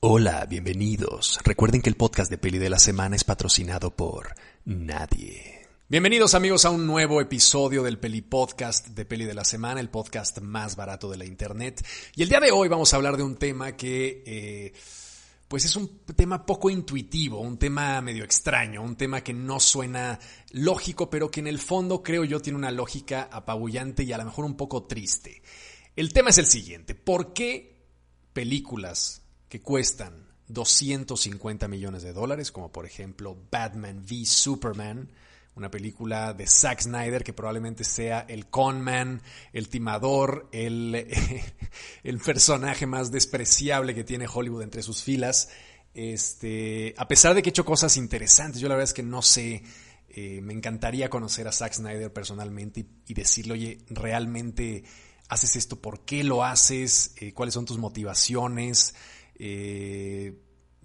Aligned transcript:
Hola, 0.00 0.46
bienvenidos. 0.48 1.40
Recuerden 1.42 1.82
que 1.82 1.90
el 1.90 1.96
podcast 1.96 2.30
de 2.30 2.38
Peli 2.38 2.58
de 2.58 2.70
la 2.70 2.78
Semana 2.78 3.16
es 3.16 3.24
patrocinado 3.24 3.90
por 3.90 4.32
nadie. 4.64 5.66
Bienvenidos 5.88 6.36
amigos 6.36 6.64
a 6.64 6.70
un 6.70 6.86
nuevo 6.86 7.20
episodio 7.20 7.82
del 7.82 7.98
Peli 7.98 8.22
Podcast 8.22 8.86
de 8.86 9.04
Peli 9.04 9.24
de 9.24 9.34
la 9.34 9.42
Semana, 9.42 9.80
el 9.80 9.90
podcast 9.90 10.38
más 10.38 10.76
barato 10.76 11.10
de 11.10 11.16
la 11.16 11.24
Internet. 11.24 11.84
Y 12.14 12.22
el 12.22 12.28
día 12.28 12.38
de 12.38 12.52
hoy 12.52 12.68
vamos 12.68 12.92
a 12.92 12.96
hablar 12.96 13.16
de 13.16 13.24
un 13.24 13.34
tema 13.34 13.76
que... 13.76 14.22
Eh, 14.24 14.72
pues 15.48 15.64
es 15.64 15.74
un 15.74 16.04
tema 16.14 16.46
poco 16.46 16.70
intuitivo, 16.70 17.40
un 17.40 17.58
tema 17.58 18.00
medio 18.00 18.22
extraño, 18.22 18.82
un 18.82 18.94
tema 18.94 19.24
que 19.24 19.32
no 19.32 19.58
suena 19.58 20.20
lógico, 20.52 21.10
pero 21.10 21.28
que 21.28 21.40
en 21.40 21.48
el 21.48 21.58
fondo 21.58 22.04
creo 22.04 22.22
yo 22.22 22.40
tiene 22.40 22.56
una 22.56 22.70
lógica 22.70 23.28
apabullante 23.32 24.04
y 24.04 24.12
a 24.12 24.18
lo 24.18 24.26
mejor 24.26 24.44
un 24.44 24.56
poco 24.56 24.84
triste. 24.84 25.42
El 25.96 26.12
tema 26.12 26.30
es 26.30 26.38
el 26.38 26.46
siguiente, 26.46 26.94
¿por 26.94 27.32
qué 27.32 27.88
películas 28.32 29.27
que 29.48 29.60
cuestan 29.60 30.28
250 30.48 31.68
millones 31.68 32.02
de 32.02 32.12
dólares, 32.12 32.52
como 32.52 32.72
por 32.72 32.86
ejemplo 32.86 33.36
Batman 33.50 34.04
v 34.08 34.24
Superman, 34.24 35.10
una 35.54 35.70
película 35.70 36.32
de 36.34 36.46
Zack 36.46 36.82
Snyder 36.82 37.24
que 37.24 37.32
probablemente 37.32 37.84
sea 37.84 38.20
el 38.28 38.46
conman, 38.46 39.22
el 39.52 39.68
timador, 39.68 40.48
el, 40.52 40.94
el 42.04 42.18
personaje 42.20 42.86
más 42.86 43.10
despreciable 43.10 43.94
que 43.94 44.04
tiene 44.04 44.26
Hollywood 44.32 44.62
entre 44.62 44.82
sus 44.82 45.02
filas. 45.02 45.50
Este, 45.94 46.94
a 46.96 47.08
pesar 47.08 47.34
de 47.34 47.42
que 47.42 47.48
he 47.48 47.50
hecho 47.50 47.64
cosas 47.64 47.96
interesantes, 47.96 48.60
yo 48.60 48.68
la 48.68 48.76
verdad 48.76 48.90
es 48.90 48.94
que 48.94 49.02
no 49.02 49.20
sé, 49.20 49.64
eh, 50.08 50.40
me 50.42 50.54
encantaría 50.54 51.10
conocer 51.10 51.48
a 51.48 51.52
Zack 51.52 51.74
Snyder 51.74 52.12
personalmente 52.12 52.86
y, 53.06 53.14
decirle, 53.14 53.54
oye, 53.54 53.78
realmente 53.88 54.84
haces 55.28 55.56
esto, 55.56 55.82
¿por 55.82 56.04
qué 56.04 56.22
lo 56.22 56.44
haces? 56.44 57.14
Eh, 57.16 57.34
¿Cuáles 57.34 57.54
son 57.54 57.64
tus 57.64 57.78
motivaciones? 57.78 58.94
Eh, 59.38 60.42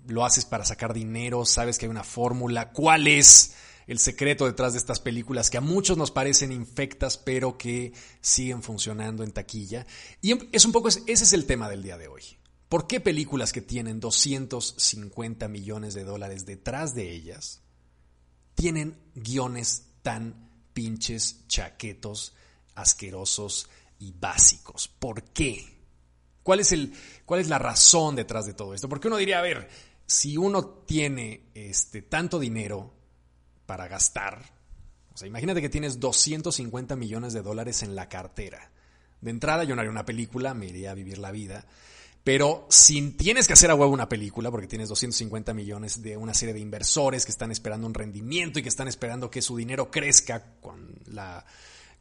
¿Lo 0.07 0.25
haces 0.25 0.45
para 0.45 0.65
sacar 0.65 0.93
dinero? 0.93 1.45
¿Sabes 1.45 1.77
que 1.77 1.85
hay 1.85 1.91
una 1.91 2.03
fórmula? 2.03 2.71
¿Cuál 2.71 3.07
es? 3.07 3.55
el 3.87 3.99
secreto 3.99 4.45
detrás 4.45 4.73
de 4.73 4.79
estas 4.79 4.99
películas 4.99 5.49
que 5.49 5.57
a 5.57 5.61
muchos 5.61 5.97
nos 5.97 6.11
parecen 6.11 6.51
infectas, 6.51 7.17
pero 7.17 7.57
que 7.57 7.93
siguen 8.21 8.63
funcionando 8.63 9.23
en 9.23 9.31
taquilla. 9.31 9.85
Y 10.21 10.33
es 10.55 10.65
un 10.65 10.71
poco, 10.71 10.87
ese 10.87 11.03
es 11.07 11.33
el 11.33 11.45
tema 11.45 11.69
del 11.69 11.83
día 11.83 11.97
de 11.97 12.07
hoy. 12.07 12.23
¿Por 12.69 12.87
qué 12.87 12.99
películas 12.99 13.53
que 13.53 13.61
tienen 13.61 13.99
250 13.99 15.47
millones 15.47 15.93
de 15.93 16.03
dólares 16.03 16.45
detrás 16.45 16.95
de 16.95 17.11
ellas 17.11 17.61
tienen 18.55 18.97
guiones 19.15 19.89
tan 20.01 20.49
pinches, 20.73 21.47
chaquetos, 21.47 22.33
asquerosos 22.73 23.69
y 23.99 24.11
básicos? 24.13 24.87
¿Por 24.87 25.23
qué? 25.25 25.82
¿Cuál 26.43 26.59
es, 26.59 26.71
el, 26.71 26.93
¿Cuál 27.25 27.39
es 27.39 27.47
la 27.47 27.57
razón 27.57 28.15
detrás 28.15 28.45
de 28.45 28.53
todo 28.53 28.73
esto? 28.73 28.87
Porque 28.89 29.07
uno 29.07 29.17
diría, 29.17 29.39
a 29.39 29.41
ver, 29.41 29.69
si 30.05 30.37
uno 30.37 30.65
tiene 30.65 31.49
este, 31.53 32.01
tanto 32.01 32.39
dinero, 32.39 32.93
para 33.65 33.87
gastar. 33.87 34.43
O 35.13 35.17
sea, 35.17 35.27
imagínate 35.27 35.61
que 35.61 35.69
tienes 35.69 35.99
250 35.99 36.95
millones 36.95 37.33
de 37.33 37.41
dólares 37.41 37.83
en 37.83 37.95
la 37.95 38.09
cartera. 38.09 38.71
De 39.21 39.31
entrada 39.31 39.63
yo 39.63 39.75
no 39.75 39.81
haría 39.81 39.91
una 39.91 40.05
película, 40.05 40.53
me 40.53 40.67
iría 40.67 40.91
a 40.91 40.95
vivir 40.95 41.17
la 41.17 41.31
vida. 41.31 41.65
Pero 42.23 42.65
si 42.69 43.11
tienes 43.11 43.47
que 43.47 43.53
hacer 43.53 43.69
a 43.69 43.75
huevo 43.75 43.91
una 43.91 44.07
película, 44.07 44.49
porque 44.49 44.67
tienes 44.67 44.89
250 44.89 45.53
millones 45.53 46.01
de 46.01 46.17
una 46.17 46.33
serie 46.33 46.53
de 46.53 46.61
inversores 46.61 47.25
que 47.25 47.31
están 47.31 47.51
esperando 47.51 47.85
un 47.85 47.93
rendimiento 47.93 48.59
y 48.59 48.63
que 48.63 48.69
están 48.69 48.87
esperando 48.87 49.29
que 49.29 49.41
su 49.41 49.57
dinero 49.57 49.91
crezca 49.91 50.55
con 50.61 50.95
la, 51.05 51.45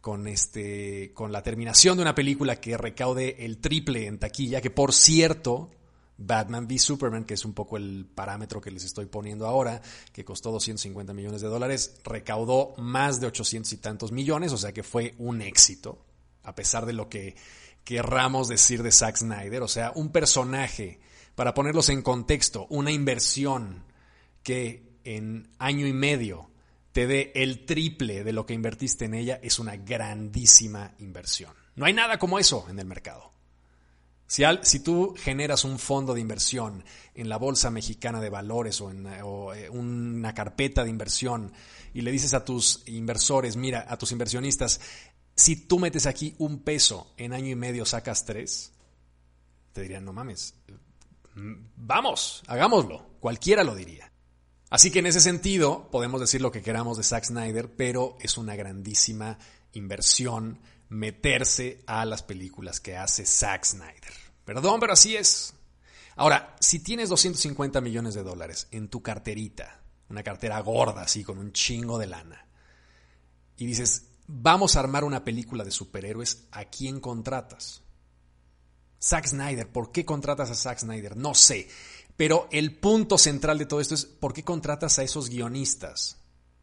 con, 0.03 0.27
este, 0.27 1.12
con 1.14 1.31
la 1.31 1.45
terminación 1.45 1.97
de 1.97 2.03
una 2.03 2.14
película 2.14 2.61
que 2.61 2.77
recaude 2.77 3.47
el 3.47 3.58
triple 3.58 4.06
en 4.06 4.19
taquilla, 4.19 4.61
que 4.61 4.69
por 4.69 4.92
cierto, 4.92 5.70
Batman 6.19 6.67
v 6.67 6.77
Superman, 6.77 7.25
que 7.25 7.34
es 7.34 7.44
un 7.44 7.55
poco 7.55 7.77
el 7.77 8.05
parámetro 8.12 8.61
que 8.61 8.72
les 8.72 8.84
estoy 8.84 9.06
poniendo 9.06 9.47
ahora, 9.47 9.81
que 10.12 10.25
costó 10.25 10.50
250 10.50 11.14
millones 11.14 11.41
de 11.41 11.47
dólares, 11.47 11.94
recaudó 12.03 12.75
más 12.78 13.20
de 13.20 13.28
800 13.28 13.72
y 13.72 13.77
tantos 13.77 14.11
millones, 14.11 14.53
o 14.53 14.59
sea 14.59 14.72
que 14.72 14.82
fue 14.82 15.15
un 15.19 15.41
éxito, 15.41 16.05
a 16.43 16.56
pesar 16.56 16.84
de 16.84 16.94
lo 16.94 17.09
que 17.09 17.37
querramos 17.84 18.49
decir 18.49 18.82
de 18.82 18.91
Zack 18.91 19.19
Snyder, 19.19 19.62
o 19.62 19.69
sea, 19.69 19.93
un 19.94 20.10
personaje, 20.10 20.99
para 21.37 21.55
ponerlos 21.55 21.88
en 21.91 22.03
contexto, 22.03 22.66
una 22.71 22.91
inversión 22.91 23.84
que 24.43 24.99
en 25.05 25.49
año 25.60 25.87
y 25.87 25.93
medio 25.93 26.50
te 26.92 27.06
dé 27.06 27.32
el 27.34 27.64
triple 27.64 28.22
de 28.22 28.32
lo 28.32 28.47
que 28.47 28.54
invertiste 28.54 29.06
en 29.06 29.14
ella, 29.14 29.41
es 29.42 29.58
una 29.58 29.76
grandísima 29.76 30.94
inversión. 30.98 31.54
No 31.75 31.86
hay 31.86 31.94
nada 31.94 32.19
como 32.19 32.38
eso 32.38 32.66
en 32.69 32.78
el 32.78 32.86
mercado. 32.86 33.32
Si, 34.62 34.80
tú 34.80 35.14
generas 35.19 35.64
un 35.64 35.78
fondo 35.78 36.14
de 36.14 36.20
inversión 36.20 36.84
en 37.14 37.28
la 37.28 37.36
Bolsa 37.36 37.70
Mexicana 37.70 38.19
de 38.19 38.31
Valores 38.31 38.81
o 38.81 38.91
en 38.91 39.06
eh, 39.06 39.22
una 39.69 40.32
carpeta 40.32 40.84
de 40.84 40.91
inversión 40.91 41.52
y 41.92 42.00
le 42.00 42.10
dices 42.10 42.32
a 42.32 42.42
tus 42.42 42.82
inversores, 42.86 43.56
mira, 43.56 43.84
a 43.86 43.98
tus 43.98 44.10
inversionistas, 44.12 44.81
si 45.36 45.56
tú 45.56 45.78
metes 45.78 46.06
aquí 46.06 46.34
un 46.38 46.60
peso 46.60 47.12
en 47.19 47.34
año 47.34 47.48
y 47.48 47.56
medio 47.56 47.84
sacas 47.84 48.25
tres, 48.25 48.72
te 49.75 49.82
dirían, 49.82 50.06
no 50.06 50.14
mames, 50.14 50.54
vamos, 51.34 52.42
hagámoslo, 52.47 53.06
cualquiera 53.20 53.64
lo 53.64 53.75
diría. 53.75 54.12
Así 54.72 54.91
que 54.91 55.00
en 55.00 55.06
ese 55.06 55.21
sentido 55.21 55.91
podemos 55.91 56.19
decir 56.19 56.41
lo 56.41 56.50
que 56.50 56.62
queramos 56.62 56.97
de 56.97 57.03
Zack 57.03 57.25
Snyder, 57.25 57.77
pero 57.77 58.16
es 58.22 58.38
una 58.38 58.56
grandísima 58.56 59.37
inversión 59.75 60.60
meterse 60.88 61.83
a 61.87 62.06
las 62.06 62.22
películas 62.22 62.81
que 62.81 62.97
hace 62.97 63.27
Zack 63.27 63.66
Snyder. 63.66 64.15
Perdón, 64.47 64.81
pero 64.81 64.94
así 64.94 65.15
es. 65.15 65.53
Ahora, 66.16 66.56
si 66.59 66.78
tienes 66.78 67.11
250 67.11 67.82
millones 67.82 68.15
de 68.15 68.22
dólares 68.22 68.69
en 68.71 68.88
tu 68.88 69.03
carterita, 69.03 69.82
una 70.09 70.22
cartera 70.22 70.59
gorda 70.61 71.03
así, 71.03 71.22
con 71.22 71.37
un 71.37 71.53
chingo 71.53 71.99
de 71.99 72.06
lana, 72.06 72.47
y 73.59 73.66
dices, 73.66 74.06
vamos 74.27 74.77
a 74.77 74.81
armar 74.81 75.05
una 75.05 75.22
película 75.22 75.65
de 75.65 75.71
superhéroes, 75.71 76.44
¿a 76.50 76.65
quién 76.65 76.99
contratas? 76.99 77.82
Zack 79.03 79.27
Snyder, 79.27 79.69
¿por 79.69 79.93
qué 79.93 80.06
contratas 80.06 80.49
a 80.50 80.55
Zack 80.55 80.78
Snyder? 80.78 81.16
No 81.16 81.34
sé, 81.34 81.69
pero 82.17 82.49
el 82.53 82.77
punto 82.77 83.19
central 83.19 83.59
de 83.59 83.67
todo 83.67 83.81
esto 83.81 83.95
es, 83.95 84.05
¿por 84.05 84.33
qué 84.33 84.45
contratas 84.45 84.99
a 84.99 85.03
esos 85.03 85.28
guionistas? 85.28 86.19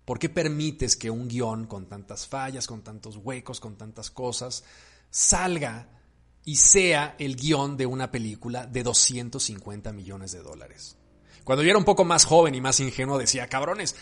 ¿Por 0.06 0.20
qué 0.20 0.30
permites 0.30 0.96
que 0.96 1.10
un 1.10 1.28
guion 1.28 1.66
con 1.68 1.88
tantas 1.88 2.28
fallas, 2.28 2.68
con 2.68 2.82
tantos 2.82 3.18
huecos, 3.18 3.60
con 3.60 3.78
tantas 3.78 4.10
cosas, 4.10 4.64
salga 5.10 5.88
y 6.46 6.56
sea 6.56 7.16
el 7.20 7.36
guion 7.36 7.78
de 7.78 7.86
una 7.86 8.12
película 8.12 8.66
de 8.66 8.84
250 8.84 9.94
millones 9.94 10.32
de 10.32 10.42
dólares. 10.42 10.98
Cuando 11.44 11.64
yo 11.64 11.70
era 11.70 11.78
un 11.78 11.86
poco 11.86 12.06
más 12.06 12.26
joven 12.26 12.56
y 12.56 12.62
más 12.62 12.80
ingenuo 12.80 13.18
decía, 13.18 13.48
cabrones, 13.48 13.96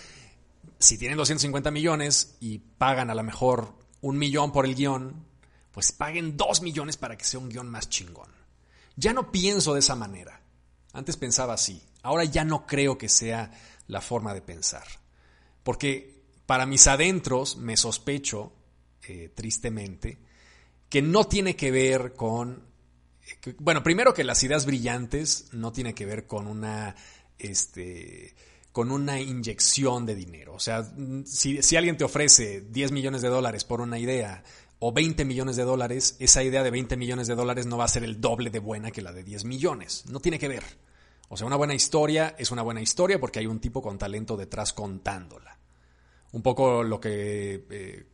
si 0.80 0.98
tienen 0.98 1.18
250 1.18 1.72
millones 1.72 2.38
y 2.40 2.60
pagan 2.60 3.10
a 3.10 3.16
lo 3.16 3.24
mejor 3.24 3.74
un 4.02 4.18
millón 4.18 4.52
por 4.52 4.66
el 4.66 4.76
guion, 4.76 5.26
pues 5.72 5.92
paguen 5.92 6.38
dos 6.38 6.62
millones 6.62 6.98
para 6.98 7.18
que 7.18 7.26
sea 7.26 7.40
un 7.40 7.50
guion 7.50 7.70
más 7.70 7.90
chingón. 7.90 8.30
Ya 8.96 9.14
no 9.14 9.32
pienso 9.32 9.74
de 9.74 9.80
esa 9.80 9.96
manera. 9.96 10.37
Antes 10.94 11.18
pensaba 11.18 11.54
así. 11.54 11.82
Ahora 12.04 12.24
ya 12.24 12.44
no 12.44 12.66
creo 12.66 12.98
que 12.98 13.10
sea 13.10 13.52
la 13.88 14.02
forma 14.02 14.34
de 14.34 14.42
pensar. 14.42 14.86
Porque 15.64 16.24
para 16.46 16.66
mis 16.66 16.88
adentros 16.88 17.58
me 17.58 17.78
sospecho, 17.78 18.54
eh, 19.08 19.32
tristemente, 19.36 20.18
que 20.90 21.02
no 21.02 21.26
tiene 21.26 21.56
que 21.56 21.72
ver 21.72 22.14
con, 22.14 22.64
bueno, 23.60 23.84
primero 23.84 24.14
que 24.14 24.24
las 24.24 24.42
ideas 24.44 24.66
brillantes 24.66 25.50
no 25.52 25.72
tiene 25.72 25.94
que 25.94 26.06
ver 26.06 26.26
con 26.26 26.48
una, 26.48 26.96
este, 27.38 28.34
con 28.72 28.92
una 28.92 29.20
inyección 29.20 30.06
de 30.06 30.16
dinero. 30.16 30.54
O 30.54 30.60
sea, 30.60 30.90
si, 31.26 31.62
si 31.62 31.76
alguien 31.76 31.98
te 31.98 32.06
ofrece 32.06 32.62
10 32.62 32.92
millones 32.92 33.22
de 33.22 33.30
dólares 33.30 33.66
por 33.66 33.82
una 33.82 34.00
idea 34.00 34.44
o 34.80 34.92
20 34.92 35.26
millones 35.26 35.56
de 35.56 35.64
dólares, 35.64 36.16
esa 36.20 36.44
idea 36.44 36.64
de 36.64 36.72
20 36.72 36.98
millones 36.98 37.28
de 37.28 37.36
dólares 37.36 37.66
no 37.66 37.78
va 37.78 37.86
a 37.86 37.90
ser 37.90 38.04
el 38.04 38.22
doble 38.22 38.50
de 38.50 38.60
buena 38.60 38.92
que 38.92 39.02
la 39.02 39.14
de 39.14 39.24
10 39.24 39.46
millones. 39.46 40.06
No 40.08 40.20
tiene 40.20 40.40
que 40.40 40.48
ver. 40.48 40.64
O 41.30 41.38
sea, 41.38 41.48
una 41.48 41.56
buena 41.56 41.74
historia 41.74 42.36
es 42.38 42.52
una 42.52 42.62
buena 42.62 42.82
historia 42.82 43.20
porque 43.20 43.40
hay 43.40 43.48
un 43.48 43.60
tipo 43.60 43.82
con 43.82 43.98
talento 43.98 44.38
detrás 44.38 44.74
contándola 44.74 45.58
un 46.32 46.42
poco 46.42 46.84
lo 46.84 47.00
que 47.00 47.66
eh, 47.70 48.06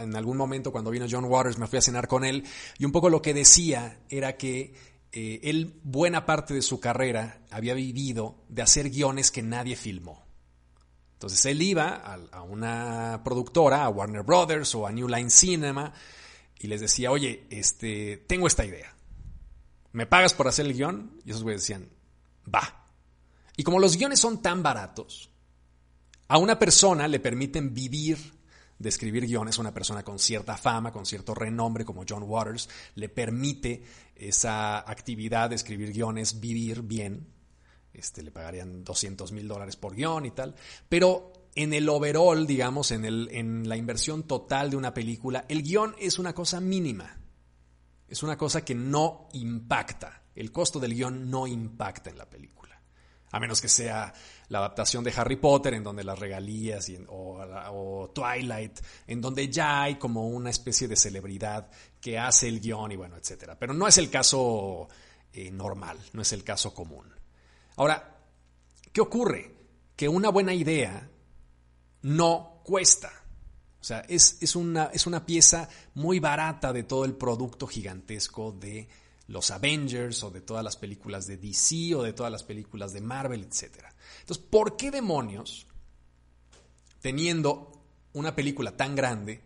en 0.00 0.14
algún 0.14 0.36
momento 0.36 0.72
cuando 0.72 0.90
vino 0.90 1.06
John 1.10 1.24
Waters 1.24 1.58
me 1.58 1.66
fui 1.66 1.78
a 1.78 1.82
cenar 1.82 2.06
con 2.06 2.24
él 2.24 2.44
y 2.78 2.84
un 2.84 2.92
poco 2.92 3.08
lo 3.08 3.22
que 3.22 3.34
decía 3.34 4.00
era 4.08 4.36
que 4.36 4.74
eh, 5.12 5.40
él 5.42 5.80
buena 5.82 6.26
parte 6.26 6.54
de 6.54 6.62
su 6.62 6.80
carrera 6.80 7.40
había 7.50 7.74
vivido 7.74 8.36
de 8.48 8.62
hacer 8.62 8.90
guiones 8.90 9.30
que 9.30 9.42
nadie 9.42 9.76
filmó. 9.76 10.25
Entonces 11.16 11.46
él 11.46 11.62
iba 11.62 11.94
a, 11.94 12.42
una 12.42 13.22
productora, 13.24 13.84
a 13.84 13.88
Warner 13.88 14.22
Brothers 14.22 14.74
o 14.74 14.86
a 14.86 14.92
New 14.92 15.08
Line 15.08 15.30
Cinema 15.30 15.94
y 16.58 16.66
les 16.66 16.82
decía, 16.82 17.10
oye, 17.10 17.46
este, 17.48 18.18
tengo 18.26 18.46
esta 18.46 18.66
idea. 18.66 18.94
¿Me 19.92 20.04
pagas 20.04 20.34
por 20.34 20.46
hacer 20.46 20.66
el 20.66 20.74
guion? 20.74 21.18
Y 21.24 21.30
esos 21.30 21.42
güeyes 21.42 21.62
decían, 21.62 21.88
va. 22.54 22.84
Y 23.56 23.62
como 23.62 23.78
los 23.78 23.96
guiones 23.96 24.20
son 24.20 24.42
tan 24.42 24.62
baratos, 24.62 25.30
a 26.28 26.36
una 26.36 26.58
persona 26.58 27.08
le 27.08 27.18
permiten 27.18 27.72
vivir 27.72 28.18
de 28.78 28.90
escribir 28.90 29.24
guiones, 29.26 29.56
una 29.56 29.72
persona 29.72 30.02
con 30.02 30.18
cierta 30.18 30.58
fama, 30.58 30.92
con 30.92 31.06
cierto 31.06 31.34
renombre 31.34 31.86
como 31.86 32.04
John 32.06 32.24
Waters, 32.24 32.68
le 32.94 33.08
permite 33.08 33.82
esa 34.14 34.80
actividad 34.80 35.48
de 35.48 35.56
escribir 35.56 35.92
guiones 35.92 36.40
vivir 36.40 36.82
bien, 36.82 37.26
este, 37.96 38.22
le 38.22 38.30
pagarían 38.30 38.84
200 38.84 39.32
mil 39.32 39.48
dólares 39.48 39.76
por 39.76 39.94
guion 39.94 40.26
y 40.26 40.30
tal, 40.30 40.54
pero 40.88 41.32
en 41.54 41.72
el 41.72 41.88
overall, 41.88 42.46
digamos, 42.46 42.90
en, 42.90 43.04
el, 43.04 43.28
en 43.32 43.68
la 43.68 43.76
inversión 43.76 44.24
total 44.24 44.70
de 44.70 44.76
una 44.76 44.92
película, 44.92 45.46
el 45.48 45.62
guion 45.62 45.96
es 45.98 46.18
una 46.18 46.34
cosa 46.34 46.60
mínima, 46.60 47.18
es 48.08 48.22
una 48.22 48.36
cosa 48.36 48.64
que 48.64 48.74
no 48.74 49.28
impacta, 49.32 50.22
el 50.34 50.52
costo 50.52 50.78
del 50.78 50.94
guion 50.94 51.30
no 51.30 51.46
impacta 51.46 52.10
en 52.10 52.18
la 52.18 52.28
película, 52.28 52.78
a 53.32 53.40
menos 53.40 53.62
que 53.62 53.68
sea 53.68 54.12
la 54.48 54.58
adaptación 54.58 55.02
de 55.02 55.14
Harry 55.16 55.36
Potter, 55.36 55.72
en 55.72 55.82
donde 55.82 56.04
las 56.04 56.18
regalías, 56.18 56.92
o, 57.08 58.12
Twilight, 58.14 58.78
en 59.06 59.20
donde 59.22 59.48
ya 59.48 59.82
hay 59.82 59.96
como 59.96 60.28
una 60.28 60.50
especie 60.50 60.86
de 60.86 60.96
celebridad 60.96 61.70
que 62.00 62.18
hace 62.18 62.48
el 62.48 62.60
guion 62.60 62.92
y 62.92 62.96
bueno, 62.96 63.16
etcétera. 63.16 63.58
Pero 63.58 63.72
no 63.72 63.88
es 63.88 63.96
el 63.96 64.10
caso 64.10 64.88
eh, 65.32 65.50
normal, 65.50 65.98
no 66.12 66.20
es 66.22 66.32
el 66.32 66.44
caso 66.44 66.74
común. 66.74 67.15
Ahora, 67.76 68.18
¿qué 68.92 69.00
ocurre? 69.00 69.54
Que 69.94 70.08
una 70.08 70.30
buena 70.30 70.54
idea 70.54 71.08
no 72.02 72.60
cuesta. 72.64 73.12
O 73.80 73.84
sea, 73.84 74.00
es, 74.00 74.38
es, 74.40 74.56
una, 74.56 74.86
es 74.86 75.06
una 75.06 75.24
pieza 75.24 75.68
muy 75.94 76.18
barata 76.18 76.72
de 76.72 76.82
todo 76.82 77.04
el 77.04 77.14
producto 77.14 77.66
gigantesco 77.66 78.52
de 78.52 78.88
los 79.28 79.50
Avengers 79.50 80.22
o 80.22 80.30
de 80.30 80.40
todas 80.40 80.64
las 80.64 80.76
películas 80.76 81.26
de 81.26 81.36
DC 81.36 81.94
o 81.94 82.02
de 82.02 82.12
todas 82.12 82.32
las 82.32 82.42
películas 82.42 82.92
de 82.92 83.00
Marvel, 83.00 83.42
etc. 83.42 83.84
Entonces, 84.20 84.44
¿por 84.50 84.76
qué 84.76 84.90
demonios, 84.90 85.66
teniendo 87.00 87.72
una 88.12 88.34
película 88.34 88.76
tan 88.76 88.96
grande, 88.96 89.42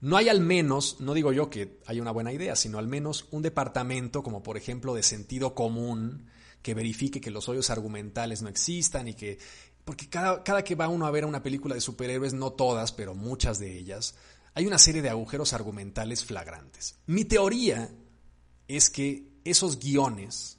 no 0.00 0.16
hay 0.16 0.28
al 0.28 0.40
menos, 0.40 1.00
no 1.00 1.14
digo 1.14 1.32
yo 1.32 1.50
que 1.50 1.80
haya 1.86 2.02
una 2.02 2.12
buena 2.12 2.32
idea, 2.32 2.54
sino 2.54 2.78
al 2.78 2.86
menos 2.86 3.26
un 3.30 3.42
departamento 3.42 4.22
como 4.22 4.42
por 4.42 4.56
ejemplo 4.56 4.94
de 4.94 5.02
sentido 5.02 5.54
común 5.54 6.28
que 6.62 6.74
verifique 6.74 7.20
que 7.20 7.30
los 7.30 7.48
hoyos 7.48 7.70
argumentales 7.70 8.42
no 8.42 8.48
existan 8.48 9.08
y 9.08 9.14
que... 9.14 9.38
Porque 9.84 10.08
cada, 10.08 10.42
cada 10.42 10.64
que 10.64 10.74
va 10.74 10.88
uno 10.88 11.06
a 11.06 11.10
ver 11.12 11.24
una 11.24 11.42
película 11.42 11.74
de 11.74 11.80
superhéroes, 11.80 12.34
no 12.34 12.52
todas, 12.52 12.90
pero 12.92 13.14
muchas 13.14 13.60
de 13.60 13.78
ellas, 13.78 14.16
hay 14.54 14.66
una 14.66 14.78
serie 14.78 15.02
de 15.02 15.10
agujeros 15.10 15.52
argumentales 15.52 16.24
flagrantes. 16.24 16.96
Mi 17.06 17.24
teoría 17.24 17.88
es 18.66 18.90
que 18.90 19.28
esos 19.44 19.78
guiones 19.78 20.58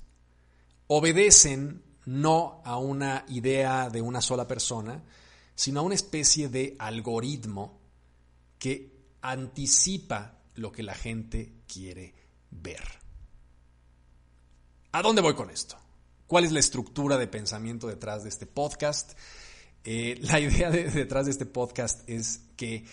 obedecen 0.87 1.83
no 2.05 2.61
a 2.63 2.77
una 2.77 3.25
idea 3.27 3.89
de 3.89 4.01
una 4.01 4.21
sola 4.21 4.47
persona, 4.47 5.03
sino 5.55 5.81
a 5.81 5.83
una 5.83 5.95
especie 5.95 6.47
de 6.47 6.75
algoritmo 6.79 7.81
que 8.59 8.97
anticipa 9.21 10.39
lo 10.55 10.71
que 10.71 10.83
la 10.83 10.95
gente 10.95 11.53
quiere 11.67 12.13
ver. 12.51 12.83
¿A 14.91 15.01
dónde 15.01 15.21
voy 15.21 15.35
con 15.35 15.49
esto? 15.49 15.77
¿Cuál 16.27 16.43
es 16.43 16.51
la 16.51 16.59
estructura 16.59 17.17
de 17.17 17.27
pensamiento 17.27 17.87
detrás 17.87 18.23
de 18.23 18.29
este 18.29 18.45
podcast? 18.45 19.13
Eh, 19.83 20.17
la 20.21 20.39
idea 20.39 20.69
detrás 20.69 21.25
de 21.25 21.31
este 21.31 21.45
podcast 21.45 22.07
es 22.09 22.41
que 22.55 22.85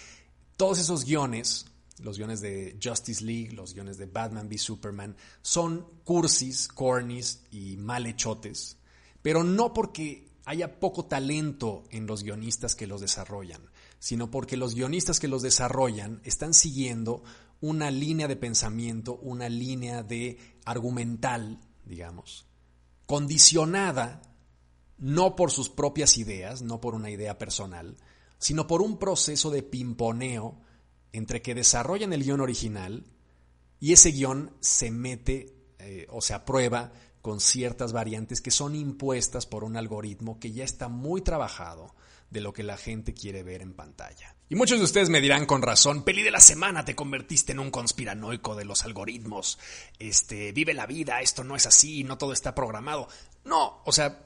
todos 0.57 0.79
esos 0.79 1.05
guiones 1.05 1.67
los 1.99 2.19
guiones 2.19 2.41
de 2.41 2.79
Justice 2.83 3.25
League, 3.25 3.53
los 3.53 3.75
guiones 3.75 3.99
de 3.99 4.07
Batman 4.07 4.47
v 4.49 4.59
Superman, 4.59 5.17
son 5.43 5.87
cursis, 6.05 6.69
cornies 6.69 7.45
y 7.51 7.77
malhechotes, 7.77 8.79
pero 9.23 9.45
no 9.45 9.73
porque 9.73 10.29
haya 10.45 10.81
poco 10.81 11.07
talento 11.07 11.85
en 11.91 12.07
los 12.07 12.23
guionistas 12.23 12.75
que 12.75 12.87
los 12.87 13.01
desarrollan, 13.01 13.63
sino 13.99 14.31
porque 14.31 14.57
los 14.57 14.75
guionistas 14.75 15.21
que 15.21 15.29
los 15.29 15.43
desarrollan 15.43 16.21
están 16.25 16.53
siguiendo 16.53 17.23
una 17.61 17.91
línea 17.91 18.29
de 18.29 18.37
pensamiento, 18.37 19.17
una 19.23 19.49
línea 19.49 20.03
de 20.03 20.39
argumental, 20.65 21.61
digamos, 21.87 22.47
condicionada 23.07 24.23
no 24.99 25.37
por 25.37 25.51
sus 25.51 25.69
propias 25.69 26.17
ideas, 26.19 26.63
no 26.63 26.81
por 26.81 26.95
una 26.95 27.11
idea 27.11 27.39
personal, 27.39 27.97
sino 28.39 28.67
por 28.67 28.83
un 28.83 28.99
proceso 28.99 29.51
de 29.51 29.63
pimponeo 29.63 30.61
entre 31.13 31.43
que 31.43 31.55
desarrollan 31.55 32.13
el 32.13 32.25
guion 32.25 32.41
original 32.41 33.07
y 33.81 33.93
ese 33.93 34.13
guion 34.13 34.53
se 34.61 34.91
mete 34.91 35.55
eh, 35.79 36.07
o 36.11 36.21
se 36.21 36.35
aprueba 36.35 36.93
con 37.23 37.41
ciertas 37.41 37.93
variantes 37.93 38.41
que 38.41 38.51
son 38.51 38.75
impuestas 38.75 39.47
por 39.47 39.65
un 39.65 39.77
algoritmo 39.77 40.39
que 40.39 40.53
ya 40.53 40.65
está 40.65 40.89
muy 40.89 41.23
trabajado 41.23 41.95
de 42.31 42.41
lo 42.41 42.53
que 42.53 42.63
la 42.63 42.77
gente 42.77 43.15
quiere 43.15 43.43
ver 43.43 43.63
en 43.63 43.75
pantalla. 43.75 44.35
Y 44.49 44.57
muchos 44.57 44.79
de 44.79 44.85
ustedes 44.85 45.09
me 45.09 45.21
dirán 45.21 45.47
con 45.47 45.63
razón, 45.63 46.05
peli 46.05 46.23
de 46.23 46.31
la 46.31 46.41
semana, 46.41 46.85
te 46.85 46.95
convertiste 46.95 47.53
en 47.53 47.61
un 47.61 47.71
conspiranoico 47.71 48.55
de 48.55 48.65
los 48.65 48.85
algoritmos. 48.85 49.59
Este, 49.99 50.53
vive 50.53 50.75
la 50.75 50.87
vida, 50.87 51.21
esto 51.21 51.45
no 51.45 51.57
es 51.57 51.67
así, 51.67 52.05
no 52.05 52.19
todo 52.19 52.33
está 52.33 52.55
programado. 52.55 53.09
No, 53.45 53.83
o 53.85 53.93
sea, 53.93 54.23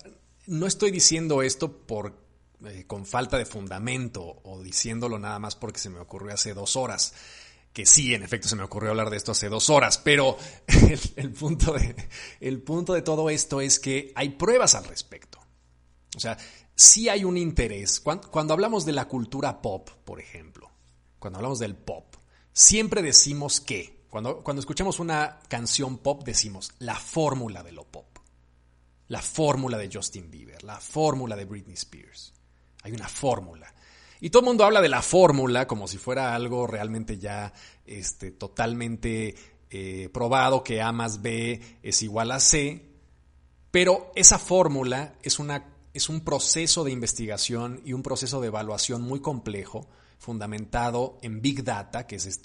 no 0.46 0.66
estoy 0.66 0.90
diciendo 0.90 1.42
esto 1.42 1.86
por 1.86 2.28
eh, 2.66 2.84
con 2.88 3.06
falta 3.06 3.38
de 3.38 3.46
fundamento 3.46 4.40
o 4.42 4.60
diciéndolo 4.60 5.16
nada 5.20 5.38
más 5.38 5.54
porque 5.54 5.78
se 5.78 5.90
me 5.90 6.00
ocurrió 6.00 6.34
hace 6.34 6.54
dos 6.54 6.74
horas. 6.74 7.14
Que 7.72 7.86
sí, 7.86 8.12
en 8.14 8.24
efecto, 8.24 8.48
se 8.48 8.56
me 8.56 8.64
ocurrió 8.64 8.90
hablar 8.90 9.10
de 9.10 9.16
esto 9.16 9.30
hace 9.30 9.48
dos 9.48 9.70
horas, 9.70 9.98
pero 9.98 10.36
el, 11.16 11.30
punto, 11.32 11.74
de, 11.74 11.94
el 12.40 12.60
punto 12.60 12.94
de 12.94 13.02
todo 13.02 13.30
esto 13.30 13.60
es 13.60 13.78
que 13.78 14.10
hay 14.16 14.30
pruebas 14.30 14.74
al 14.74 14.84
respecto. 14.84 15.38
O 16.16 16.20
sea, 16.20 16.36
sí 16.78 17.10
hay 17.10 17.24
un 17.24 17.36
interés. 17.36 18.00
Cuando, 18.00 18.54
hablamos 18.54 18.86
de 18.86 18.92
la 18.92 19.06
cultura 19.06 19.60
pop, 19.60 19.90
por 20.06 20.20
ejemplo, 20.20 20.70
cuando 21.18 21.40
hablamos 21.40 21.58
del 21.58 21.74
pop, 21.74 22.14
siempre 22.52 23.02
decimos 23.02 23.60
que, 23.60 24.06
cuando, 24.08 24.42
cuando 24.42 24.60
escuchamos 24.60 25.00
una 25.00 25.40
canción 25.48 25.98
pop, 25.98 26.22
decimos 26.24 26.72
la 26.78 26.94
fórmula 26.94 27.62
de 27.62 27.72
lo 27.72 27.84
pop 27.84 28.08
la 29.08 29.22
fórmula 29.22 29.78
de 29.78 29.90
Justin 29.92 30.30
Bieber, 30.30 30.62
la 30.62 30.78
fórmula 30.80 31.34
de 31.34 31.46
Britney 31.46 31.74
Spears. 31.74 32.32
Hay 32.82 32.92
una 32.92 33.08
fórmula. 33.08 33.74
Y 34.20 34.30
todo 34.30 34.40
el 34.40 34.46
mundo 34.46 34.64
habla 34.64 34.80
de 34.80 34.88
la 34.88 35.02
fórmula 35.02 35.66
como 35.66 35.88
si 35.88 35.96
fuera 35.96 36.34
algo 36.34 36.66
realmente 36.66 37.18
ya 37.18 37.52
este, 37.86 38.30
totalmente 38.30 39.34
eh, 39.70 40.10
probado 40.12 40.62
que 40.62 40.82
A 40.82 40.92
más 40.92 41.22
B 41.22 41.60
es 41.82 42.02
igual 42.02 42.30
a 42.30 42.40
C. 42.40 42.84
Pero 43.70 44.12
esa 44.14 44.38
fórmula 44.38 45.14
es, 45.22 45.38
una, 45.38 45.64
es 45.98 46.08
un 46.08 46.20
proceso 46.20 46.84
de 46.84 46.92
investigación 46.92 47.82
y 47.84 47.92
un 47.92 48.02
proceso 48.02 48.40
de 48.40 48.46
evaluación 48.46 49.02
muy 49.02 49.20
complejo 49.20 49.88
fundamentado 50.16 51.18
en 51.22 51.42
Big 51.42 51.62
Data, 51.64 52.06
que 52.06 52.16
es 52.16 52.40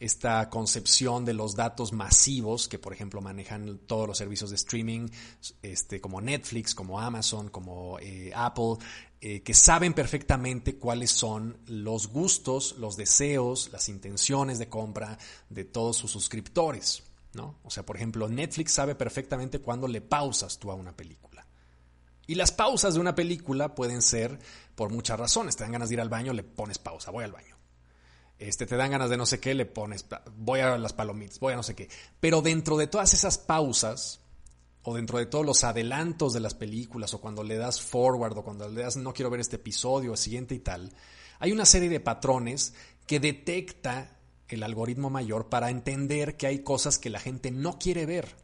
esta 0.00 0.48
concepción 0.48 1.24
de 1.24 1.34
los 1.34 1.54
datos 1.56 1.92
masivos 1.92 2.68
que, 2.68 2.78
por 2.78 2.92
ejemplo, 2.92 3.20
manejan 3.20 3.78
todos 3.86 4.06
los 4.06 4.18
servicios 4.18 4.50
de 4.50 4.56
streaming, 4.56 5.08
este, 5.62 6.00
como 6.00 6.20
Netflix, 6.20 6.74
como 6.74 7.00
Amazon, 7.00 7.48
como 7.50 7.98
eh, 7.98 8.32
Apple, 8.34 8.76
eh, 9.20 9.42
que 9.42 9.54
saben 9.54 9.92
perfectamente 9.92 10.76
cuáles 10.76 11.10
son 11.10 11.58
los 11.66 12.08
gustos, 12.08 12.76
los 12.78 12.96
deseos, 12.96 13.70
las 13.72 13.88
intenciones 13.88 14.58
de 14.58 14.68
compra 14.68 15.18
de 15.50 15.64
todos 15.64 15.96
sus 15.96 16.12
suscriptores. 16.12 17.02
¿no? 17.34 17.58
O 17.64 17.70
sea, 17.70 17.84
por 17.84 17.96
ejemplo, 17.96 18.28
Netflix 18.28 18.72
sabe 18.72 18.94
perfectamente 18.94 19.60
cuándo 19.60 19.88
le 19.88 20.00
pausas 20.00 20.58
tú 20.58 20.70
a 20.70 20.74
una 20.74 20.96
película. 20.96 21.27
Y 22.28 22.34
las 22.34 22.52
pausas 22.52 22.92
de 22.94 23.00
una 23.00 23.14
película 23.14 23.74
pueden 23.74 24.02
ser 24.02 24.38
por 24.74 24.90
muchas 24.90 25.18
razones. 25.18 25.56
Te 25.56 25.64
dan 25.64 25.72
ganas 25.72 25.88
de 25.88 25.94
ir 25.94 26.00
al 26.00 26.10
baño, 26.10 26.34
le 26.34 26.44
pones 26.44 26.78
pausa, 26.78 27.10
voy 27.10 27.24
al 27.24 27.32
baño. 27.32 27.56
Este, 28.38 28.66
te 28.66 28.76
dan 28.76 28.90
ganas 28.90 29.08
de 29.08 29.16
no 29.16 29.24
sé 29.24 29.40
qué, 29.40 29.54
le 29.54 29.64
pones, 29.64 30.04
voy 30.36 30.60
a 30.60 30.76
las 30.76 30.92
palomitas, 30.92 31.40
voy 31.40 31.54
a 31.54 31.56
no 31.56 31.62
sé 31.62 31.74
qué. 31.74 31.88
Pero 32.20 32.42
dentro 32.42 32.76
de 32.76 32.86
todas 32.86 33.14
esas 33.14 33.38
pausas, 33.38 34.20
o 34.82 34.94
dentro 34.94 35.18
de 35.18 35.24
todos 35.24 35.46
los 35.46 35.64
adelantos 35.64 36.34
de 36.34 36.40
las 36.40 36.52
películas, 36.52 37.14
o 37.14 37.20
cuando 37.20 37.42
le 37.42 37.56
das 37.56 37.80
forward, 37.80 38.36
o 38.36 38.44
cuando 38.44 38.68
le 38.68 38.82
das 38.82 38.98
no 38.98 39.14
quiero 39.14 39.30
ver 39.30 39.40
este 39.40 39.56
episodio, 39.56 40.12
el 40.12 40.18
siguiente 40.18 40.54
y 40.54 40.60
tal, 40.60 40.92
hay 41.38 41.50
una 41.50 41.64
serie 41.64 41.88
de 41.88 41.98
patrones 41.98 42.74
que 43.06 43.20
detecta 43.20 44.18
el 44.48 44.62
algoritmo 44.62 45.08
mayor 45.08 45.48
para 45.48 45.70
entender 45.70 46.36
que 46.36 46.46
hay 46.46 46.58
cosas 46.58 46.98
que 46.98 47.08
la 47.08 47.20
gente 47.20 47.50
no 47.50 47.78
quiere 47.78 48.04
ver, 48.04 48.36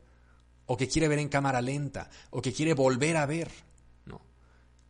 o 0.64 0.78
que 0.78 0.88
quiere 0.88 1.08
ver 1.08 1.18
en 1.18 1.28
cámara 1.28 1.60
lenta, 1.60 2.08
o 2.30 2.40
que 2.40 2.54
quiere 2.54 2.72
volver 2.72 3.18
a 3.18 3.26
ver. 3.26 3.50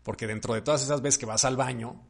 Porque 0.04 0.28
dentro 0.28 0.54
de 0.54 0.62
todas 0.62 0.82
esas 0.82 1.02
veces 1.02 1.18
que 1.18 1.26
vas 1.26 1.44
al 1.44 1.56
baño, 1.56 2.00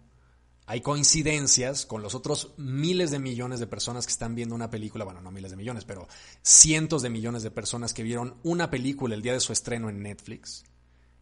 hay 0.66 0.80
coincidencias 0.80 1.86
con 1.86 2.02
los 2.02 2.14
otros 2.14 2.52
miles 2.58 3.10
de 3.10 3.18
millones 3.18 3.60
de 3.60 3.66
personas 3.66 4.06
que 4.06 4.12
están 4.12 4.34
viendo 4.34 4.54
una 4.54 4.70
película, 4.70 5.04
bueno, 5.04 5.22
no 5.22 5.30
miles 5.30 5.50
de 5.50 5.56
millones, 5.56 5.84
pero 5.84 6.08
cientos 6.42 7.02
de 7.02 7.10
millones 7.10 7.42
de 7.42 7.50
personas 7.50 7.94
que 7.94 8.02
vieron 8.02 8.36
una 8.42 8.70
película 8.70 9.14
el 9.14 9.22
día 9.22 9.32
de 9.32 9.40
su 9.40 9.52
estreno 9.52 9.88
en 9.88 10.02
Netflix 10.02 10.64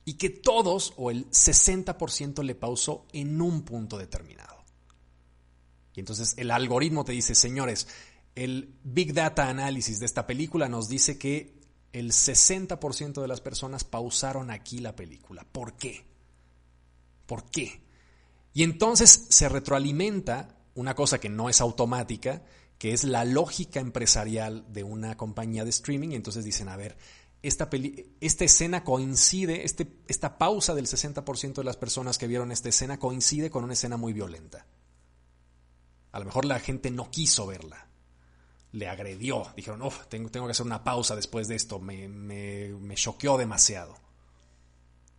y 0.04 0.14
que 0.14 0.30
todos 0.30 0.94
o 0.96 1.10
el 1.10 1.28
60% 1.30 2.42
le 2.42 2.54
pausó 2.54 3.06
en 3.12 3.40
un 3.40 3.62
punto 3.62 3.98
determinado. 3.98 4.64
Y 5.94 6.00
entonces 6.00 6.34
el 6.38 6.50
algoritmo 6.50 7.04
te 7.04 7.12
dice, 7.12 7.34
señores, 7.34 7.86
el 8.34 8.78
Big 8.82 9.12
Data 9.12 9.48
Analysis 9.48 10.00
de 10.00 10.06
esta 10.06 10.26
película 10.26 10.68
nos 10.68 10.88
dice 10.88 11.18
que 11.18 11.60
el 11.92 12.12
60% 12.12 13.20
de 13.20 13.28
las 13.28 13.40
personas 13.40 13.84
pausaron 13.84 14.50
aquí 14.50 14.78
la 14.78 14.96
película. 14.96 15.44
¿Por 15.50 15.74
qué? 15.74 16.11
¿Por 17.32 17.44
qué? 17.44 17.80
Y 18.52 18.62
entonces 18.62 19.24
se 19.30 19.48
retroalimenta 19.48 20.58
una 20.74 20.94
cosa 20.94 21.18
que 21.18 21.30
no 21.30 21.48
es 21.48 21.62
automática, 21.62 22.42
que 22.76 22.92
es 22.92 23.04
la 23.04 23.24
lógica 23.24 23.80
empresarial 23.80 24.70
de 24.70 24.84
una 24.84 25.16
compañía 25.16 25.64
de 25.64 25.70
streaming. 25.70 26.10
Y 26.10 26.16
entonces 26.16 26.44
dicen, 26.44 26.68
a 26.68 26.76
ver, 26.76 26.98
esta, 27.40 27.70
escena 28.20 28.84
coincide, 28.84 29.64
este, 29.64 29.96
esta 30.08 30.36
pausa 30.36 30.74
del 30.74 30.86
60% 30.86 31.54
de 31.54 31.64
las 31.64 31.78
personas 31.78 32.18
que 32.18 32.26
vieron 32.26 32.52
esta 32.52 32.68
escena 32.68 32.98
coincide 32.98 33.48
con 33.48 33.64
una 33.64 33.72
escena 33.72 33.96
muy 33.96 34.12
violenta. 34.12 34.66
A 36.10 36.18
lo 36.18 36.26
mejor 36.26 36.44
la 36.44 36.60
gente 36.60 36.90
no 36.90 37.10
quiso 37.10 37.46
verla, 37.46 37.88
le 38.72 38.88
agredió, 38.88 39.46
dijeron, 39.56 39.80
oh, 39.80 39.92
tengo, 40.10 40.28
que 40.28 40.50
hacer 40.50 40.66
una 40.66 40.84
pausa 40.84 41.16
después 41.16 41.48
de 41.48 41.54
esto, 41.54 41.78
me, 41.78 42.08
me, 42.08 42.74
me 42.78 42.94
choqueó 42.94 43.38
demasiado. 43.38 44.01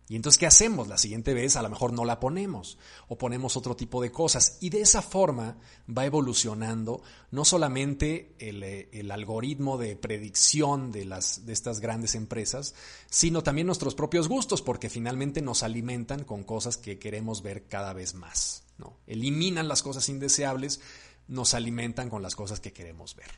Y 0.06 0.16
entonces, 0.16 0.38
¿qué 0.38 0.46
hacemos? 0.46 0.86
La 0.86 0.98
siguiente 0.98 1.32
vez 1.32 1.56
a 1.56 1.62
lo 1.62 1.70
mejor 1.70 1.94
no 1.94 2.04
la 2.04 2.20
ponemos 2.20 2.76
o 3.08 3.16
ponemos 3.16 3.56
otro 3.56 3.74
tipo 3.74 4.02
de 4.02 4.12
cosas. 4.12 4.58
Y 4.60 4.68
de 4.68 4.82
esa 4.82 5.00
forma 5.00 5.56
va 5.88 6.04
evolucionando 6.04 7.02
no 7.30 7.46
solamente 7.46 8.34
el, 8.38 8.62
eh, 8.62 8.90
el, 8.92 9.10
algoritmo 9.10 9.78
de 9.78 9.96
predicción 9.96 10.92
de, 10.92 11.06
las, 11.06 11.46
de 11.46 11.54
estas 11.54 11.80
grandes 11.80 12.14
empresas, 12.16 12.74
sino 13.08 13.42
también 13.42 13.66
nuestros 13.66 13.94
propios 13.94 14.28
gustos, 14.28 14.60
porque 14.60 14.90
finalmente 14.90 15.40
nos 15.40 15.62
alimentan 15.62 16.24
con 16.24 16.44
cosas 16.44 16.76
que 16.76 16.98
queremos 16.98 17.42
ver 17.42 17.66
cada 17.66 17.94
vez 17.94 18.14
más. 18.14 18.64
¿no? 18.76 18.98
Eliminan 19.06 19.68
las 19.68 19.82
cosas 19.82 20.10
indeseables, 20.10 20.80
nos 21.28 21.54
alimentan 21.54 22.10
con 22.10 22.20
las 22.20 22.36
cosas 22.36 22.60
que 22.60 22.74
queremos 22.74 23.16
ver. 23.16 23.30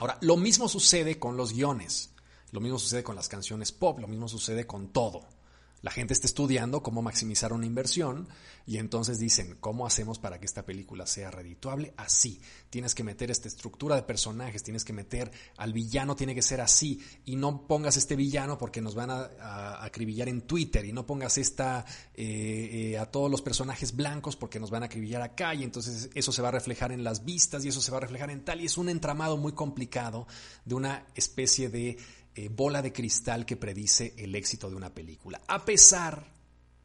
Ahora, 0.00 0.18
lo 0.22 0.36
mismo 0.36 0.68
sucede 0.68 1.20
con 1.20 1.36
los 1.36 1.52
guiones, 1.52 2.10
lo 2.50 2.60
mismo 2.60 2.80
sucede 2.80 3.04
con 3.04 3.14
las 3.14 3.28
canciones 3.28 3.70
pop, 3.70 4.00
lo 4.00 4.08
mismo 4.08 4.28
sucede 4.28 4.66
con 4.66 4.88
todo. 4.88 5.37
La 5.82 5.90
gente 5.90 6.12
está 6.12 6.26
estudiando 6.26 6.82
cómo 6.82 7.02
maximizar 7.02 7.52
una 7.52 7.66
inversión 7.66 8.28
y 8.66 8.76
entonces 8.76 9.18
dicen, 9.18 9.56
¿cómo 9.60 9.86
hacemos 9.86 10.18
para 10.18 10.38
que 10.38 10.44
esta 10.44 10.66
película 10.66 11.06
sea 11.06 11.30
redituable? 11.30 11.94
Así. 11.96 12.40
Tienes 12.68 12.94
que 12.94 13.02
meter 13.02 13.30
esta 13.30 13.48
estructura 13.48 13.96
de 13.96 14.02
personajes, 14.02 14.62
tienes 14.62 14.84
que 14.84 14.92
meter 14.92 15.30
al 15.56 15.72
villano, 15.72 16.16
tiene 16.16 16.34
que 16.34 16.42
ser 16.42 16.60
así. 16.60 17.00
Y 17.24 17.36
no 17.36 17.66
pongas 17.66 17.96
este 17.96 18.14
villano 18.14 18.58
porque 18.58 18.82
nos 18.82 18.94
van 18.94 19.10
a, 19.10 19.82
acribillar 19.82 20.28
en 20.28 20.42
Twitter. 20.42 20.84
Y 20.84 20.92
no 20.92 21.06
pongas 21.06 21.38
esta 21.38 21.86
eh, 22.14 22.90
eh, 22.92 22.98
a 22.98 23.06
todos 23.06 23.30
los 23.30 23.40
personajes 23.40 23.96
blancos 23.96 24.36
porque 24.36 24.60
nos 24.60 24.70
van 24.70 24.82
a 24.82 24.86
acribillar 24.86 25.22
acá. 25.22 25.54
Y 25.54 25.62
entonces 25.62 26.10
eso 26.14 26.32
se 26.32 26.42
va 26.42 26.48
a 26.48 26.52
reflejar 26.52 26.92
en 26.92 27.04
las 27.04 27.24
vistas 27.24 27.64
y 27.64 27.68
eso 27.68 27.80
se 27.80 27.90
va 27.90 27.96
a 27.96 28.00
reflejar 28.00 28.30
en 28.30 28.44
tal. 28.44 28.60
Y 28.60 28.66
es 28.66 28.76
un 28.76 28.90
entramado 28.90 29.38
muy 29.38 29.52
complicado 29.52 30.26
de 30.66 30.74
una 30.74 31.06
especie 31.14 31.70
de 31.70 31.96
eh, 32.40 32.48
bola 32.50 32.82
de 32.82 32.92
cristal 32.92 33.44
que 33.44 33.56
predice 33.56 34.14
el 34.16 34.32
éxito 34.36 34.70
de 34.70 34.76
una 34.76 34.94
película. 34.94 35.40
A 35.48 35.64
pesar 35.64 36.24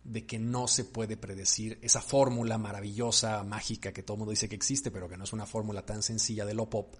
de 0.03 0.25
que 0.25 0.39
no 0.39 0.67
se 0.67 0.83
puede 0.83 1.15
predecir 1.15 1.77
esa 1.83 2.01
fórmula 2.01 2.57
maravillosa, 2.57 3.43
mágica, 3.43 3.93
que 3.93 4.01
todo 4.01 4.17
mundo 4.17 4.31
dice 4.31 4.49
que 4.49 4.55
existe, 4.55 4.89
pero 4.89 5.07
que 5.07 5.15
no 5.15 5.25
es 5.25 5.31
una 5.31 5.45
fórmula 5.45 5.85
tan 5.85 6.01
sencilla 6.01 6.43
de 6.45 6.55
lo 6.55 6.71
pop, 6.71 6.95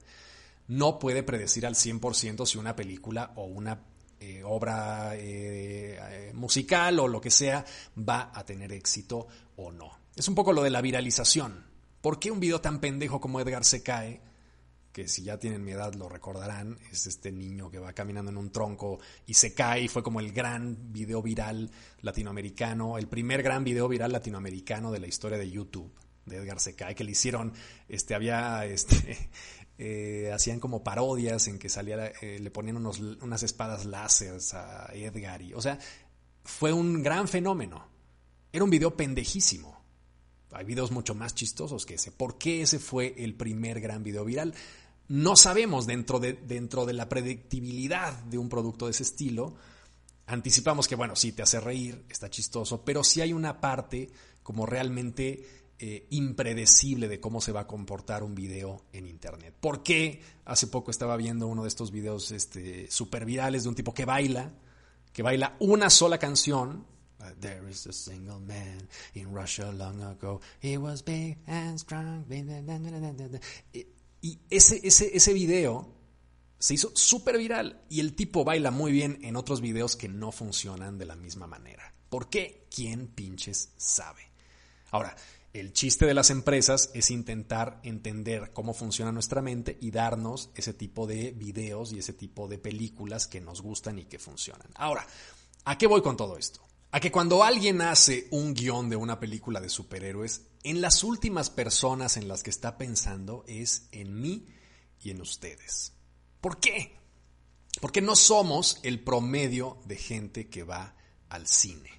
no 0.68 1.00
puede 1.00 1.24
predecir 1.24 1.66
al 1.66 1.74
100% 1.74 2.46
si 2.46 2.60
una 2.60 2.76
película 2.76 3.34
o 3.38 3.46
una 3.46 3.82
eh, 4.20 4.44
obra 4.46 5.14
eh, 5.16 6.32
musical 6.36 7.00
o 7.00 7.08
lo 7.08 7.20
que 7.20 7.32
sea 7.32 7.66
va 7.98 8.30
a 8.36 8.46
tener 8.46 8.72
éxito 8.72 9.26
o 9.56 9.72
no. 9.72 9.98
Es 10.16 10.28
un 10.28 10.36
poco 10.36 10.54
lo 10.54 10.62
de 10.62 10.70
la 10.70 10.82
viralización. 10.82 11.66
¿Por 12.02 12.20
qué 12.20 12.30
un 12.30 12.40
video 12.40 12.62
tan 12.62 12.80
pendejo 12.80 13.20
como 13.20 13.40
Edgar 13.40 13.66
se 13.66 13.82
cae? 13.82 14.22
Que 14.94 15.08
si 15.08 15.24
ya 15.24 15.40
tienen 15.40 15.66
mi 15.66 15.72
edad 15.72 15.96
lo 15.96 16.08
recordarán, 16.08 16.78
es 16.92 17.08
este 17.08 17.32
niño 17.32 17.72
que 17.72 17.80
va 17.80 17.94
caminando 17.94 18.32
en 18.32 18.38
un 18.38 18.52
tronco 18.52 19.00
y 19.26 19.34
se 19.34 19.54
cae 19.54 19.90
fue 19.90 20.04
como 20.04 20.20
el 20.20 20.32
gran 20.32 20.94
video 20.94 21.22
viral 21.22 21.72
latinoamericano, 22.02 23.00
el 23.00 23.08
primer 23.08 23.42
gran 23.42 23.64
video 23.64 23.88
viral 23.88 24.12
latinoamericano 24.12 24.92
de 24.92 25.00
la 25.00 25.08
historia 25.08 25.40
de 25.40 25.50
YouTube, 25.50 25.92
de 26.28 26.38
Edgar 26.38 26.60
se 26.60 26.76
cae, 26.76 26.94
que 26.94 27.04
le 27.04 27.12
hicieron, 27.12 27.54
este, 27.90 28.14
había, 28.14 28.66
este, 28.66 29.18
eh, 29.80 30.32
hacían 30.32 30.60
como 30.60 30.84
parodias 30.84 31.48
en 31.48 31.58
que 31.58 31.70
salía, 31.70 32.14
eh, 32.22 32.38
le 32.40 32.52
ponían 32.52 32.78
unos, 32.78 33.00
unas 33.00 33.42
espadas 33.42 33.86
láser 33.86 34.38
a 34.54 34.92
Edgar 34.94 35.42
y, 35.42 35.56
o 35.56 35.62
sea, 35.62 35.80
fue 36.44 36.72
un 36.72 37.02
gran 37.02 37.28
fenómeno. 37.28 37.88
Era 38.52 38.64
un 38.64 38.70
video 38.70 38.96
pendejísimo. 38.96 39.82
Hay 40.52 40.66
videos 40.66 40.92
mucho 40.92 41.16
más 41.16 41.34
chistosos 41.34 41.86
que 41.86 41.96
ese. 41.96 42.12
¿Por 42.12 42.38
qué 42.38 42.62
ese 42.62 42.78
fue 42.78 43.16
el 43.18 43.34
primer 43.34 43.82
gran 43.82 44.04
video 44.04 44.24
viral? 44.24 44.54
No 45.14 45.36
sabemos 45.36 45.86
dentro 45.86 46.20
de, 46.20 46.34
dentro 46.34 46.88
de 46.88 46.94
la 46.94 47.08
predictibilidad 47.08 48.18
de 48.24 48.40
un 48.40 48.50
producto 48.50 48.86
de 48.86 48.92
ese 48.92 49.04
estilo, 49.04 49.54
anticipamos 50.26 50.88
que, 50.88 50.96
bueno, 50.96 51.16
sí, 51.16 51.34
te 51.34 51.44
hace 51.44 51.60
reír, 51.60 52.04
está 52.10 52.32
chistoso, 52.32 52.84
pero 52.84 53.04
sí 53.04 53.22
hay 53.22 53.32
una 53.32 53.62
parte 53.62 54.10
como 54.42 54.66
realmente 54.66 55.72
eh, 55.78 56.08
impredecible 56.10 57.08
de 57.08 57.20
cómo 57.20 57.42
se 57.42 57.52
va 57.52 57.60
a 57.60 57.68
comportar 57.68 58.24
un 58.24 58.34
video 58.34 58.86
en 58.92 59.06
Internet. 59.06 59.54
¿Por 59.60 59.84
qué? 59.84 60.20
Hace 60.46 60.66
poco 60.66 60.90
estaba 60.90 61.16
viendo 61.16 61.46
uno 61.46 61.62
de 61.62 61.68
estos 61.68 61.92
videos 61.92 62.32
este, 62.32 62.90
super 62.90 63.24
virales 63.24 63.62
de 63.64 63.70
un 63.70 63.76
tipo 63.76 63.94
que 63.94 64.06
baila, 64.06 64.52
que 65.12 65.22
baila 65.22 65.56
una 65.60 65.92
sola 65.92 66.18
canción. 66.18 66.88
Uh, 67.20 67.40
there 67.40 67.70
is 67.70 67.86
a 67.86 67.94
single 67.94 68.40
man 68.40 68.90
in 69.14 69.32
Russia 69.32 69.72
long 69.72 70.02
ago. 70.02 70.42
He 70.60 70.76
was 70.80 71.04
big 71.04 71.38
and 71.46 71.78
strong. 71.78 72.26
Y 74.24 74.40
ese, 74.50 74.80
ese, 74.88 75.16
ese 75.18 75.34
video 75.34 75.94
se 76.58 76.76
hizo 76.76 76.96
súper 76.96 77.38
viral 77.38 77.84
y 77.90 78.00
el 78.00 78.16
tipo 78.16 78.46
baila 78.46 78.72
muy 78.72 78.94
bien 78.94 79.20
en 79.22 79.36
otros 79.36 79.60
videos 79.60 79.98
que 79.98 80.08
no 80.08 80.32
funcionan 80.32 80.98
de 80.98 81.06
la 81.06 81.18
misma 81.18 81.46
manera. 81.46 81.94
¿Por 82.08 82.30
qué? 82.30 82.66
¿Quién 82.74 83.08
pinches 83.08 83.74
sabe? 83.76 84.22
Ahora, 84.92 85.14
el 85.52 85.74
chiste 85.74 86.06
de 86.06 86.14
las 86.14 86.30
empresas 86.30 86.90
es 86.94 87.12
intentar 87.12 87.82
entender 87.84 88.54
cómo 88.54 88.74
funciona 88.74 89.12
nuestra 89.12 89.42
mente 89.42 89.78
y 89.82 89.92
darnos 89.92 90.52
ese 90.56 90.74
tipo 90.74 91.06
de 91.06 91.32
videos 91.32 91.92
y 91.92 92.00
ese 92.00 92.14
tipo 92.14 92.48
de 92.48 92.60
películas 92.60 93.28
que 93.28 93.42
nos 93.42 93.62
gustan 93.62 94.00
y 94.00 94.06
que 94.06 94.20
funcionan. 94.20 94.70
Ahora, 94.76 95.06
¿a 95.66 95.78
qué 95.78 95.86
voy 95.86 96.02
con 96.02 96.16
todo 96.16 96.38
esto? 96.38 96.62
A 96.94 97.00
que 97.00 97.12
cuando 97.12 97.44
alguien 97.44 97.82
hace 97.82 98.28
un 98.30 98.54
guion 98.54 98.88
de 98.88 98.96
una 98.96 99.20
película 99.20 99.60
de 99.60 99.68
superhéroes, 99.68 100.44
en 100.62 100.80
las 100.80 101.04
últimas 101.04 101.50
personas 101.50 102.18
en 102.18 102.28
las 102.28 102.44
que 102.44 102.52
está 102.52 102.78
pensando 102.78 103.44
es 103.48 103.88
en 103.92 104.22
mí 104.22 104.46
y 105.02 105.10
en 105.10 105.20
ustedes. 105.20 105.94
¿Por 106.40 106.60
qué? 106.60 106.96
Porque 107.82 108.00
no 108.00 108.16
somos 108.16 108.80
el 108.84 109.00
promedio 109.00 109.82
de 109.86 109.96
gente 109.96 110.50
que 110.50 110.62
va 110.62 110.96
al 111.30 111.48
cine. 111.48 111.90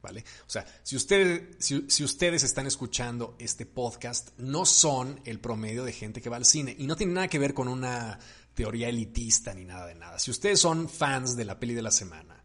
¿Vale? 0.00 0.24
O 0.46 0.50
sea, 0.50 0.64
si 0.82 0.96
ustedes, 0.96 1.56
si, 1.58 2.02
ustedes 2.02 2.44
están 2.44 2.66
escuchando 2.66 3.36
este 3.38 3.66
podcast, 3.66 4.30
no 4.38 4.64
son 4.64 5.20
el 5.26 5.38
promedio 5.38 5.84
de 5.84 5.92
gente 5.92 6.22
que 6.22 6.30
va 6.30 6.38
al 6.38 6.46
cine. 6.46 6.74
Y 6.78 6.86
no 6.86 6.96
tiene 6.96 7.12
nada 7.12 7.28
que 7.28 7.38
ver 7.38 7.52
con 7.52 7.68
una 7.68 8.18
teoría 8.54 8.88
elitista 8.88 9.52
ni 9.52 9.66
nada 9.66 9.86
de 9.86 9.96
nada. 9.96 10.18
Si 10.18 10.30
ustedes 10.30 10.60
son 10.60 10.88
fans 10.88 11.36
de 11.36 11.44
la 11.44 11.60
peli 11.60 11.74
de 11.74 11.82
la 11.82 11.90
semana, 11.90 12.35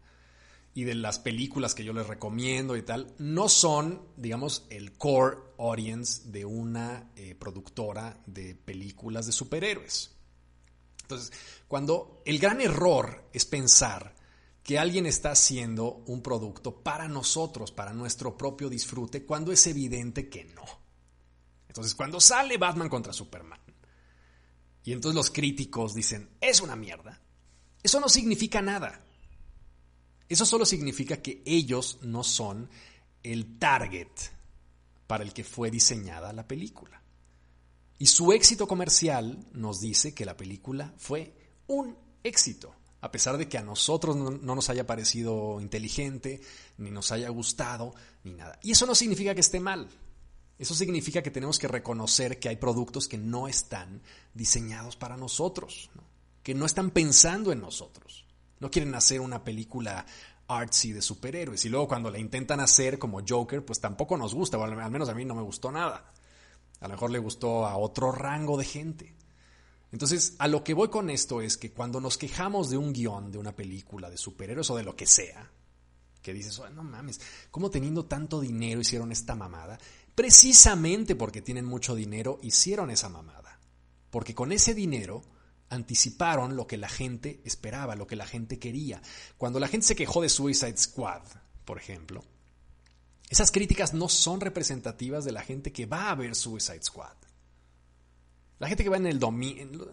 y 0.74 0.84
de 0.84 0.94
las 0.94 1.18
películas 1.18 1.74
que 1.74 1.84
yo 1.84 1.92
les 1.92 2.06
recomiendo 2.06 2.76
y 2.76 2.82
tal, 2.82 3.14
no 3.18 3.48
son, 3.48 4.02
digamos, 4.16 4.66
el 4.70 4.92
core 4.92 5.38
audience 5.58 6.22
de 6.30 6.44
una 6.44 7.10
eh, 7.14 7.34
productora 7.34 8.22
de 8.26 8.54
películas 8.54 9.26
de 9.26 9.32
superhéroes. 9.32 10.12
Entonces, 11.02 11.32
cuando 11.68 12.22
el 12.24 12.38
gran 12.38 12.60
error 12.60 13.28
es 13.32 13.44
pensar 13.44 14.14
que 14.62 14.78
alguien 14.78 15.06
está 15.06 15.32
haciendo 15.32 16.02
un 16.06 16.22
producto 16.22 16.82
para 16.82 17.08
nosotros, 17.08 17.72
para 17.72 17.92
nuestro 17.92 18.36
propio 18.38 18.70
disfrute, 18.70 19.26
cuando 19.26 19.52
es 19.52 19.66
evidente 19.66 20.28
que 20.28 20.44
no. 20.44 20.64
Entonces, 21.68 21.94
cuando 21.94 22.20
sale 22.20 22.56
Batman 22.56 22.88
contra 22.88 23.12
Superman, 23.12 23.60
y 24.84 24.92
entonces 24.92 25.16
los 25.16 25.30
críticos 25.30 25.94
dicen, 25.94 26.30
es 26.40 26.60
una 26.60 26.76
mierda, 26.76 27.20
eso 27.82 28.00
no 28.00 28.08
significa 28.08 28.62
nada. 28.62 29.04
Eso 30.32 30.46
solo 30.46 30.64
significa 30.64 31.18
que 31.18 31.42
ellos 31.44 31.98
no 32.00 32.24
son 32.24 32.70
el 33.22 33.58
target 33.58 34.08
para 35.06 35.24
el 35.24 35.34
que 35.34 35.44
fue 35.44 35.70
diseñada 35.70 36.32
la 36.32 36.48
película. 36.48 37.02
Y 37.98 38.06
su 38.06 38.32
éxito 38.32 38.66
comercial 38.66 39.46
nos 39.52 39.82
dice 39.82 40.14
que 40.14 40.24
la 40.24 40.34
película 40.34 40.94
fue 40.96 41.34
un 41.66 41.98
éxito, 42.24 42.74
a 43.02 43.12
pesar 43.12 43.36
de 43.36 43.46
que 43.46 43.58
a 43.58 43.62
nosotros 43.62 44.16
no, 44.16 44.30
nos 44.30 44.70
haya 44.70 44.86
parecido 44.86 45.60
inteligente, 45.60 46.40
ni 46.78 46.90
nos 46.90 47.12
haya 47.12 47.28
gustado, 47.28 47.94
ni 48.24 48.32
nada. 48.32 48.58
Y 48.62 48.70
eso 48.70 48.86
no 48.86 48.94
significa 48.94 49.34
que 49.34 49.42
esté 49.42 49.60
mal. 49.60 49.86
Eso 50.58 50.74
significa 50.74 51.22
que 51.22 51.30
tenemos 51.30 51.58
que 51.58 51.68
reconocer 51.68 52.40
que 52.40 52.48
hay 52.48 52.56
productos 52.56 53.06
que 53.06 53.18
no 53.18 53.48
están 53.48 54.00
diseñados 54.32 54.96
para 54.96 55.18
nosotros, 55.18 55.90
que 56.42 56.54
no 56.54 56.64
están 56.64 56.90
pensando 56.90 57.52
en 57.52 57.60
nosotros. 57.60 58.21
No 58.62 58.70
quieren 58.70 58.94
hacer 58.94 59.20
una 59.20 59.42
película 59.42 60.06
artsy 60.46 60.92
de 60.92 61.02
superhéroes. 61.02 61.64
Y 61.64 61.68
luego 61.68 61.88
cuando 61.88 62.12
la 62.12 62.20
intentan 62.20 62.60
hacer 62.60 62.96
como 62.96 63.20
Joker, 63.28 63.64
pues 63.64 63.80
tampoco 63.80 64.16
nos 64.16 64.36
gusta, 64.36 64.56
o 64.56 64.62
al 64.62 64.90
menos 64.90 65.08
a 65.08 65.14
mí 65.14 65.24
no 65.24 65.34
me 65.34 65.42
gustó 65.42 65.72
nada. 65.72 66.12
A 66.78 66.86
lo 66.86 66.94
mejor 66.94 67.10
le 67.10 67.18
gustó 67.18 67.66
a 67.66 67.76
otro 67.76 68.12
rango 68.12 68.56
de 68.56 68.64
gente. 68.64 69.16
Entonces, 69.90 70.36
a 70.38 70.46
lo 70.46 70.62
que 70.62 70.74
voy 70.74 70.90
con 70.90 71.10
esto 71.10 71.42
es 71.42 71.56
que 71.56 71.72
cuando 71.72 72.00
nos 72.00 72.16
quejamos 72.16 72.70
de 72.70 72.76
un 72.76 72.92
guion, 72.92 73.32
de 73.32 73.38
una 73.38 73.56
película, 73.56 74.08
de 74.08 74.16
superhéroes 74.16 74.70
o 74.70 74.76
de 74.76 74.84
lo 74.84 74.94
que 74.94 75.06
sea, 75.06 75.50
que 76.22 76.32
dices, 76.32 76.62
no 76.72 76.84
mames, 76.84 77.20
¿cómo 77.50 77.68
teniendo 77.68 78.04
tanto 78.04 78.40
dinero 78.40 78.80
hicieron 78.80 79.10
esta 79.10 79.34
mamada? 79.34 79.76
Precisamente 80.14 81.16
porque 81.16 81.42
tienen 81.42 81.64
mucho 81.64 81.96
dinero 81.96 82.38
hicieron 82.42 82.90
esa 82.90 83.08
mamada. 83.08 83.58
Porque 84.08 84.36
con 84.36 84.52
ese 84.52 84.72
dinero 84.72 85.24
anticiparon 85.72 86.54
lo 86.54 86.66
que 86.66 86.76
la 86.76 86.88
gente 86.88 87.40
esperaba, 87.44 87.96
lo 87.96 88.06
que 88.06 88.16
la 88.16 88.26
gente 88.26 88.58
quería. 88.58 89.00
Cuando 89.38 89.58
la 89.58 89.68
gente 89.68 89.86
se 89.86 89.96
quejó 89.96 90.20
de 90.20 90.28
Suicide 90.28 90.76
Squad, 90.76 91.22
por 91.64 91.78
ejemplo, 91.78 92.22
esas 93.30 93.50
críticas 93.50 93.94
no 93.94 94.08
son 94.08 94.40
representativas 94.40 95.24
de 95.24 95.32
la 95.32 95.42
gente 95.42 95.72
que 95.72 95.86
va 95.86 96.10
a 96.10 96.14
ver 96.14 96.34
Suicide 96.34 96.82
Squad. 96.82 97.16
La 98.58 98.68
gente 98.68 98.84
que 98.84 98.90
va 98.90 98.98
en 98.98 99.06
el 99.06 99.18
domingo 99.18 99.90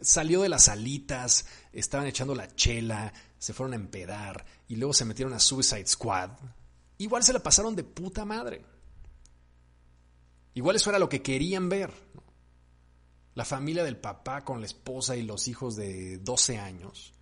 salió 0.00 0.42
de 0.42 0.48
las 0.48 0.68
alitas, 0.68 1.46
estaban 1.72 2.06
echando 2.06 2.34
la 2.34 2.54
chela, 2.54 3.12
se 3.38 3.52
fueron 3.52 3.72
a 3.72 3.76
empedar 3.76 4.46
y 4.68 4.76
luego 4.76 4.94
se 4.94 5.04
metieron 5.04 5.34
a 5.34 5.40
Suicide 5.40 5.86
Squad. 5.86 6.30
Igual 6.98 7.24
se 7.24 7.32
la 7.32 7.42
pasaron 7.42 7.74
de 7.74 7.82
puta 7.82 8.24
madre. 8.24 8.64
Igual 10.54 10.76
eso 10.76 10.88
era 10.90 11.00
lo 11.00 11.08
que 11.08 11.20
querían 11.20 11.68
ver. 11.68 11.92
La 13.36 13.44
familia 13.44 13.84
del 13.84 13.98
papá 13.98 14.44
con 14.44 14.60
la 14.60 14.66
esposa 14.66 15.14
y 15.14 15.22
los 15.22 15.46
hijos 15.46 15.76
de 15.76 16.16
12 16.16 16.58
años, 16.58 17.12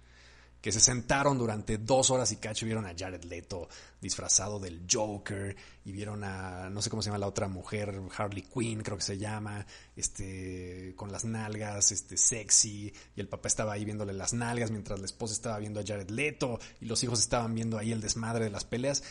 que 0.61 0.71
se 0.71 0.79
sentaron 0.79 1.37
durante 1.37 1.77
dos 1.77 2.09
horas 2.11 2.31
y 2.31 2.37
cacho 2.37 2.67
vieron 2.67 2.87
a 2.87 2.95
Jared 2.97 3.25
Leto 3.25 3.69
disfrazado 4.01 4.61
del 4.61 4.87
Joker 4.89 5.57
y 5.85 5.91
vieron 5.91 6.23
a, 6.23 6.71
no 6.71 6.81
sé 6.81 6.89
cómo 6.89 7.03
se 7.03 7.09
llama 7.09 7.19
la 7.19 7.27
otra 7.27 7.49
mujer, 7.49 8.01
Harley 8.17 8.43
Quinn 8.43 8.85
creo 8.85 8.97
que 8.97 9.03
se 9.03 9.19
llama, 9.19 9.67
este, 9.97 10.95
con 10.95 11.11
las 11.11 11.25
nalgas, 11.25 11.91
este, 11.91 12.17
sexy, 12.17 12.95
y 13.17 13.21
el 13.21 13.29
papá 13.29 13.49
estaba 13.49 13.73
ahí 13.73 13.85
viéndole 13.85 14.13
las 14.13 14.35
nalgas 14.35 14.71
mientras 14.71 15.01
la 15.01 15.07
esposa 15.07 15.35
estaba 15.35 15.59
viendo 15.59 15.81
a 15.81 15.85
Jared 15.85 16.11
Leto 16.11 16.61
y 16.81 16.85
los 16.87 17.03
hijos 17.03 17.19
estaban 17.19 17.53
viendo 17.57 17.77
ahí 17.77 17.91
el 17.91 18.01
desmadre 18.01 18.45
de 18.45 18.51
las 18.51 18.65
peleas. 18.65 19.03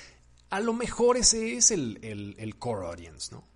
A 0.52 0.62
lo 0.62 0.72
mejor 0.72 1.18
ese 1.18 1.58
es 1.58 1.70
el, 1.70 2.00
el 2.02 2.58
core 2.58 2.88
audience, 2.88 3.36
¿no? 3.36 3.53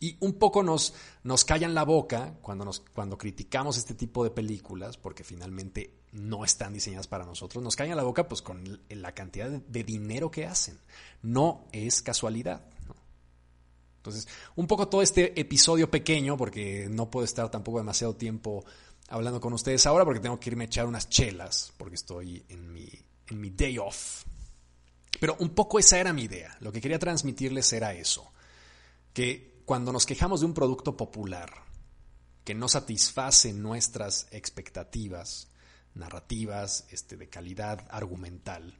Y 0.00 0.16
un 0.20 0.34
poco 0.34 0.62
nos, 0.62 0.94
nos 1.24 1.44
callan 1.44 1.74
la 1.74 1.84
boca 1.84 2.34
cuando, 2.40 2.64
nos, 2.64 2.80
cuando 2.94 3.18
criticamos 3.18 3.76
este 3.76 3.94
tipo 3.94 4.22
de 4.24 4.30
películas, 4.30 4.96
porque 4.96 5.24
finalmente 5.24 5.98
no 6.12 6.44
están 6.44 6.72
diseñadas 6.72 7.06
para 7.06 7.26
nosotros, 7.26 7.62
nos 7.62 7.76
callan 7.76 7.96
la 7.96 8.02
boca 8.02 8.28
pues 8.28 8.42
con 8.42 8.80
la 8.88 9.12
cantidad 9.12 9.50
de 9.50 9.84
dinero 9.84 10.30
que 10.30 10.46
hacen. 10.46 10.78
No 11.22 11.66
es 11.72 12.02
casualidad. 12.02 12.64
Entonces, 13.98 14.28
un 14.56 14.66
poco 14.66 14.88
todo 14.88 15.02
este 15.02 15.38
episodio 15.38 15.90
pequeño, 15.90 16.36
porque 16.36 16.88
no 16.88 17.10
puedo 17.10 17.24
estar 17.24 17.50
tampoco 17.50 17.78
demasiado 17.78 18.14
tiempo 18.14 18.64
hablando 19.08 19.40
con 19.40 19.52
ustedes 19.52 19.86
ahora, 19.86 20.04
porque 20.04 20.20
tengo 20.20 20.38
que 20.38 20.50
irme 20.50 20.64
a 20.64 20.66
echar 20.66 20.86
unas 20.86 21.08
chelas, 21.08 21.72
porque 21.76 21.96
estoy 21.96 22.44
en 22.48 22.72
mi, 22.72 22.88
en 23.26 23.40
mi 23.40 23.50
day 23.50 23.78
off. 23.78 24.24
Pero 25.20 25.36
un 25.40 25.50
poco 25.50 25.78
esa 25.78 25.98
era 25.98 26.12
mi 26.12 26.22
idea. 26.22 26.56
Lo 26.60 26.72
que 26.72 26.80
quería 26.80 26.98
transmitirles 26.98 27.72
era 27.72 27.92
eso. 27.92 28.30
Que 29.12 29.47
cuando 29.68 29.92
nos 29.92 30.06
quejamos 30.06 30.40
de 30.40 30.46
un 30.46 30.54
producto 30.54 30.96
popular 30.96 31.52
que 32.42 32.54
no 32.54 32.68
satisface 32.68 33.52
nuestras 33.52 34.26
expectativas 34.30 35.50
narrativas, 35.92 36.86
este, 36.88 37.18
de 37.18 37.28
calidad 37.28 37.86
argumental, 37.90 38.78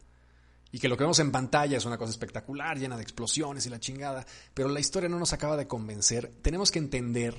y 0.73 0.78
que 0.78 0.88
lo 0.88 0.97
que 0.97 1.04
vemos 1.04 1.18
en 1.18 1.30
pantalla 1.30 1.76
es 1.76 1.85
una 1.85 1.99
cosa 1.99 2.12
espectacular, 2.12 2.78
llena 2.78 2.97
de 2.97 3.02
explosiones 3.02 3.66
y 3.66 3.68
la 3.68 3.78
chingada, 3.78 4.25
pero 4.54 4.71
la 4.71 4.80
historia 4.80 5.11
no 5.11 5.18
nos 5.18 5.35
acaba 5.35 5.59
de 5.59 5.68
convencer, 5.68 6.33
tenemos 6.40 6.71
que 6.71 6.78
entender 6.78 7.38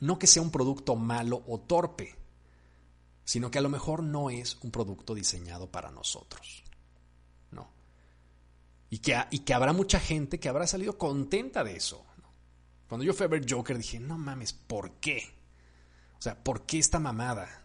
no 0.00 0.18
que 0.18 0.26
sea 0.26 0.42
un 0.42 0.50
producto 0.50 0.96
malo 0.96 1.44
o 1.46 1.60
torpe, 1.60 2.16
sino 3.24 3.48
que 3.48 3.58
a 3.58 3.62
lo 3.62 3.68
mejor 3.68 4.02
no 4.02 4.28
es 4.28 4.58
un 4.60 4.72
producto 4.72 5.14
diseñado 5.14 5.70
para 5.70 5.92
nosotros. 5.92 6.64
No. 7.52 7.70
Y 8.90 8.98
que, 8.98 9.16
y 9.30 9.38
que 9.38 9.54
habrá 9.54 9.72
mucha 9.72 10.00
gente 10.00 10.40
que 10.40 10.48
habrá 10.48 10.66
salido 10.66 10.98
contenta 10.98 11.62
de 11.62 11.76
eso. 11.76 12.04
Cuando 12.92 13.06
yo 13.06 13.14
fui 13.14 13.24
a 13.24 13.28
ver 13.28 13.46
Joker 13.48 13.78
dije, 13.78 13.98
no 13.98 14.18
mames, 14.18 14.52
¿por 14.52 14.96
qué? 15.00 15.22
O 16.18 16.20
sea, 16.20 16.44
¿por 16.44 16.66
qué 16.66 16.78
esta 16.78 16.98
mamada? 16.98 17.64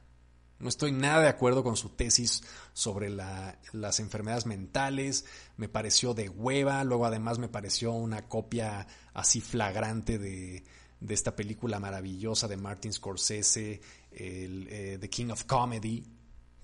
No 0.58 0.70
estoy 0.70 0.94
nada 0.94 1.22
de 1.22 1.28
acuerdo 1.28 1.66
con 1.66 1.76
su 1.76 1.90
tesis 1.90 2.44
sobre 2.72 3.10
las 3.10 4.00
enfermedades 4.00 4.46
mentales. 4.46 5.26
Me 5.58 5.68
pareció 5.68 6.14
de 6.14 6.30
hueva. 6.30 6.82
Luego 6.86 7.06
además 7.06 7.40
me 7.40 7.50
pareció 7.50 7.92
una 7.92 8.30
copia 8.30 8.88
así 9.14 9.42
flagrante 9.42 10.18
de, 10.18 10.64
esta 11.10 11.36
película 11.36 11.78
maravillosa 11.78 12.48
de 12.48 12.56
Martin 12.56 12.94
Scorsese, 12.94 13.82
el, 14.12 14.66
eh, 14.70 14.98
The 14.98 15.10
King 15.10 15.32
of 15.32 15.44
Comedy, 15.44 16.06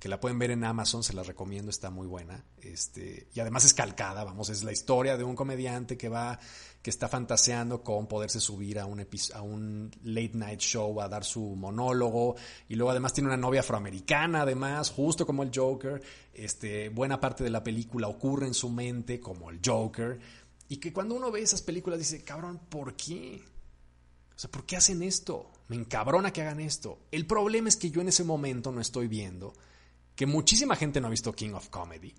que 0.04 0.10
la 0.10 0.20
pueden 0.20 0.38
ver 0.38 0.52
en 0.52 0.66
Amazon, 0.66 1.02
se 1.02 1.14
la 1.14 1.24
recomiendo, 1.24 1.70
está 1.70 1.90
muy 1.90 2.08
buena. 2.08 2.44
Este, 2.62 3.30
y 3.34 3.40
además 3.40 3.64
es 3.64 3.74
calcada, 3.74 4.26
vamos, 4.26 4.50
es 4.50 4.62
la 4.66 4.74
historia 4.74 5.16
de 5.16 5.24
un 5.24 5.34
comediante 5.34 5.96
que 5.96 6.10
va, 6.10 6.38
que 6.82 6.90
está 6.90 7.08
fantaseando 7.08 7.84
con 7.84 8.06
poderse 8.08 8.42
subir 8.42 8.80
a 8.80 8.86
un, 8.86 9.00
a 9.34 9.42
un 9.42 9.92
late 10.04 10.34
night 10.34 10.60
show 10.60 11.00
a 11.00 11.08
dar 11.08 11.24
su 11.24 11.56
monólogo. 11.56 12.36
Y 12.68 12.76
luego 12.76 12.92
además 12.92 13.14
tiene 13.14 13.30
una 13.30 13.38
novia 13.38 13.62
afroamericana, 13.62 14.42
además, 14.42 14.90
justo 14.90 15.26
como 15.26 15.42
el 15.42 15.52
Joker. 15.56 16.02
Este, 16.34 16.90
buena 16.90 17.22
parte 17.22 17.46
de 17.46 17.50
la 17.50 17.64
película 17.64 18.10
ocurre 18.10 18.48
en 18.48 18.54
su 18.54 18.68
mente 18.70 19.22
como 19.22 19.52
el 19.52 19.62
Joker. 19.66 20.20
Y 20.68 20.82
que 20.82 20.92
cuando 20.92 21.16
uno 21.16 21.32
ve 21.32 21.44
esas 21.44 21.62
películas 21.62 22.00
dice, 22.00 22.26
cabrón, 22.26 22.60
¿por 22.68 22.98
qué? 22.98 23.42
O 24.36 24.38
sea, 24.38 24.52
¿por 24.52 24.66
qué 24.66 24.76
hacen 24.76 25.02
esto? 25.02 25.50
Me 25.70 25.78
encabrona 25.78 26.34
que 26.34 26.42
hagan 26.42 26.60
esto. 26.60 27.00
El 27.10 27.26
problema 27.26 27.70
es 27.70 27.78
que 27.78 27.90
yo 27.90 28.02
en 28.02 28.10
ese 28.10 28.26
momento 28.26 28.74
no 28.74 28.82
estoy 28.82 29.08
viendo 29.08 29.54
que 30.16 30.26
muchísima 30.26 30.76
gente 30.76 31.02
no 31.02 31.08
ha 31.08 31.12
visto 31.12 31.34
King 31.34 31.54
of 31.54 31.70
Comedy, 31.70 32.14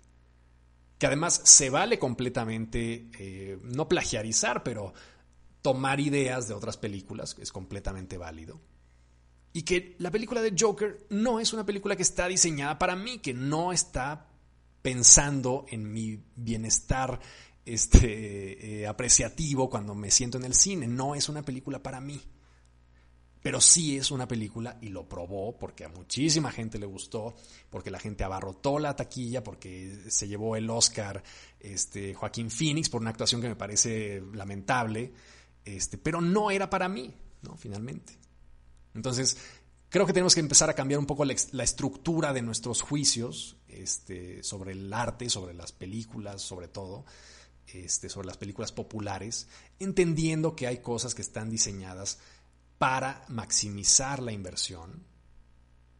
que 0.97 1.07
además 1.07 1.41
se 1.43 1.69
vale 1.69 1.99
completamente, 1.99 3.09
eh, 3.19 3.59
no 3.63 3.87
plagiarizar, 3.87 4.63
pero 4.63 4.93
tomar 5.61 5.99
ideas 5.99 6.47
de 6.47 6.53
otras 6.53 6.77
películas, 6.77 7.35
es 7.39 7.51
completamente 7.51 8.17
válido. 8.17 8.61
Y 9.51 9.63
que 9.63 9.95
la 9.99 10.11
película 10.11 10.41
de 10.41 10.53
Joker 10.57 11.07
no 11.09 11.39
es 11.39 11.53
una 11.53 11.65
película 11.65 11.95
que 11.95 12.03
está 12.03 12.27
diseñada 12.27 12.77
para 12.77 12.95
mí, 12.95 13.19
que 13.19 13.33
no 13.33 13.71
está 13.71 14.27
pensando 14.81 15.65
en 15.69 15.91
mi 15.91 16.21
bienestar 16.35 17.19
este, 17.65 18.81
eh, 18.81 18.87
apreciativo 18.87 19.69
cuando 19.69 19.95
me 19.95 20.11
siento 20.11 20.37
en 20.37 20.43
el 20.43 20.53
cine. 20.53 20.87
No 20.87 21.15
es 21.15 21.29
una 21.29 21.41
película 21.41 21.81
para 21.81 22.01
mí 22.01 22.21
pero 23.45 23.61
sí 23.61 23.95
es 23.95 24.09
una 24.09 24.27
película 24.27 24.79
y 24.81 24.87
lo 24.87 25.07
probó 25.07 25.55
porque 25.55 25.85
a 25.85 25.89
muchísima 25.89 26.51
gente 26.51 26.79
le 26.79 26.87
gustó, 26.87 27.35
porque 27.69 27.91
la 27.91 27.99
gente 27.99 28.23
abarrotó 28.23 28.79
la 28.79 28.95
taquilla, 28.95 29.43
porque 29.43 30.05
se 30.07 30.27
llevó 30.27 30.55
el 30.55 30.67
Oscar 30.67 31.21
este, 31.59 32.15
Joaquín 32.15 32.49
Phoenix 32.49 32.89
por 32.89 33.01
una 33.01 33.11
actuación 33.11 33.41
que 33.41 33.47
me 33.47 33.55
parece 33.55 34.23
lamentable, 34.33 35.13
este, 35.63 35.99
pero 35.99 36.21
no 36.21 36.49
era 36.49 36.71
para 36.71 36.89
mí, 36.89 37.13
¿no? 37.43 37.55
Finalmente. 37.55 38.17
Entonces, 38.95 39.37
creo 39.89 40.07
que 40.07 40.13
tenemos 40.13 40.33
que 40.33 40.41
empezar 40.41 40.71
a 40.71 40.73
cambiar 40.73 40.99
un 40.99 41.05
poco 41.05 41.23
la, 41.23 41.63
estructura 41.63 42.33
de 42.33 42.41
nuestros 42.41 42.81
juicios 42.81 43.57
este, 43.67 44.41
sobre 44.41 44.71
el 44.71 44.91
arte, 44.91 45.29
sobre 45.29 45.53
las 45.53 45.71
películas, 45.71 46.41
sobre 46.41 46.67
todo. 46.67 47.05
Este, 47.67 48.09
sobre 48.09 48.27
las 48.27 48.37
películas 48.37 48.71
populares, 48.71 49.47
entendiendo 49.79 50.55
que 50.55 50.67
hay 50.67 50.77
cosas 50.83 51.15
que 51.15 51.23
están 51.23 51.49
diseñadas 51.49 52.19
para 52.77 53.23
maximizar 53.29 54.21
la 54.21 54.31
inversión, 54.31 55.03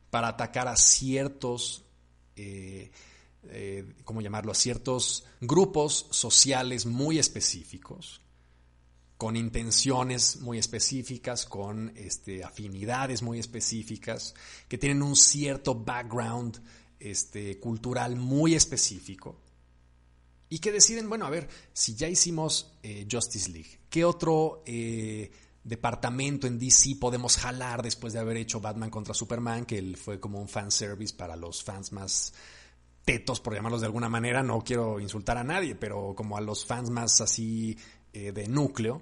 para 0.10 0.30
atacar 0.30 0.68
a 0.68 0.76
ciertos, 0.76 1.86
eh, 2.36 2.92
eh, 3.44 3.94
¿cómo 4.04 4.22
llamarlo?, 4.22 4.52
a 4.52 4.56
ciertos 4.56 5.26
grupos 5.42 6.08
sociales 6.12 6.86
muy 6.86 7.20
específicos, 7.20 8.22
con 9.18 9.38
intenciones 9.38 10.38
muy 10.42 10.58
específicas, 10.58 11.46
con 11.46 11.94
este, 11.96 12.44
afinidades 12.44 13.22
muy 13.22 13.40
específicas, 13.40 14.36
que 14.68 14.78
tienen 14.78 15.02
un 15.02 15.16
cierto 15.16 15.76
background 15.76 16.62
este, 17.00 17.60
cultural 17.60 18.18
muy 18.18 18.56
específico 18.56 19.40
y 20.50 20.60
que 20.60 20.72
deciden, 20.72 21.10
bueno, 21.10 21.26
a 21.26 21.30
ver, 21.30 21.48
si 21.74 21.96
ya 21.96 22.08
hicimos 22.08 22.74
eh, 22.84 23.08
Justice 23.10 23.50
League, 23.52 23.80
¿qué 23.90 24.06
otro 24.06 24.64
departamento 25.66 26.46
en 26.46 26.60
DC 26.60 26.96
podemos 27.00 27.38
jalar 27.38 27.82
después 27.82 28.14
de 28.14 28.20
haber 28.20 28.38
hecho 28.38 28.62
Batman 28.62 28.92
contra 28.92 29.14
Superman, 29.14 29.66
que 29.66 29.98
fue 29.98 30.20
como 30.20 30.40
un 30.40 30.48
fan 30.48 30.72
service 30.72 31.14
para 31.14 31.36
los 31.36 31.64
fans 31.64 31.92
más 31.92 32.34
tetos, 33.04 33.42
por 33.42 33.56
llamarlos 33.56 33.82
de 33.82 33.88
alguna 33.88 34.08
manera. 34.08 34.44
No 34.44 34.62
quiero 34.62 35.00
insultar 35.00 35.38
a 35.38 35.44
nadie, 35.44 35.76
pero 35.76 36.14
como 36.16 36.38
a 36.38 36.42
los 36.42 36.66
fans 36.66 36.92
más 36.92 37.20
así 37.20 37.78
eh, 38.14 38.32
de 38.32 38.48
núcleo. 38.48 39.02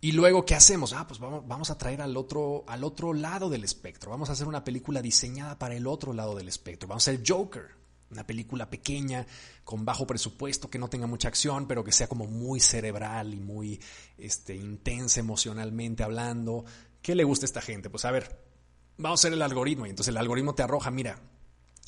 Y 0.00 0.12
luego, 0.12 0.46
¿qué 0.46 0.54
hacemos? 0.54 0.94
Ah, 0.94 1.06
pues 1.06 1.20
vamos, 1.20 1.46
vamos 1.46 1.70
a 1.70 1.76
traer 1.76 2.00
al 2.00 2.16
otro, 2.16 2.64
al 2.66 2.82
otro 2.82 3.12
lado 3.12 3.50
del 3.50 3.64
espectro. 3.64 4.10
Vamos 4.10 4.30
a 4.30 4.32
hacer 4.32 4.48
una 4.48 4.64
película 4.64 5.02
diseñada 5.02 5.58
para 5.58 5.74
el 5.74 5.86
otro 5.86 6.14
lado 6.14 6.34
del 6.34 6.48
espectro. 6.48 6.88
Vamos 6.88 7.06
a 7.06 7.10
hacer 7.10 7.22
Joker 7.26 7.85
una 8.10 8.26
película 8.26 8.70
pequeña, 8.70 9.26
con 9.64 9.84
bajo 9.84 10.06
presupuesto, 10.06 10.70
que 10.70 10.78
no 10.78 10.88
tenga 10.88 11.06
mucha 11.06 11.28
acción, 11.28 11.66
pero 11.66 11.84
que 11.84 11.92
sea 11.92 12.08
como 12.08 12.26
muy 12.26 12.60
cerebral 12.60 13.34
y 13.34 13.40
muy 13.40 13.80
este, 14.18 14.54
intensa 14.54 15.20
emocionalmente 15.20 16.02
hablando. 16.02 16.64
¿Qué 17.02 17.14
le 17.14 17.24
gusta 17.24 17.44
a 17.44 17.48
esta 17.48 17.60
gente? 17.60 17.90
Pues 17.90 18.04
a 18.04 18.10
ver, 18.10 18.40
vamos 18.96 19.20
a 19.20 19.22
hacer 19.22 19.32
el 19.32 19.42
algoritmo 19.42 19.86
y 19.86 19.90
entonces 19.90 20.10
el 20.10 20.18
algoritmo 20.18 20.54
te 20.54 20.62
arroja, 20.62 20.90
mira, 20.90 21.20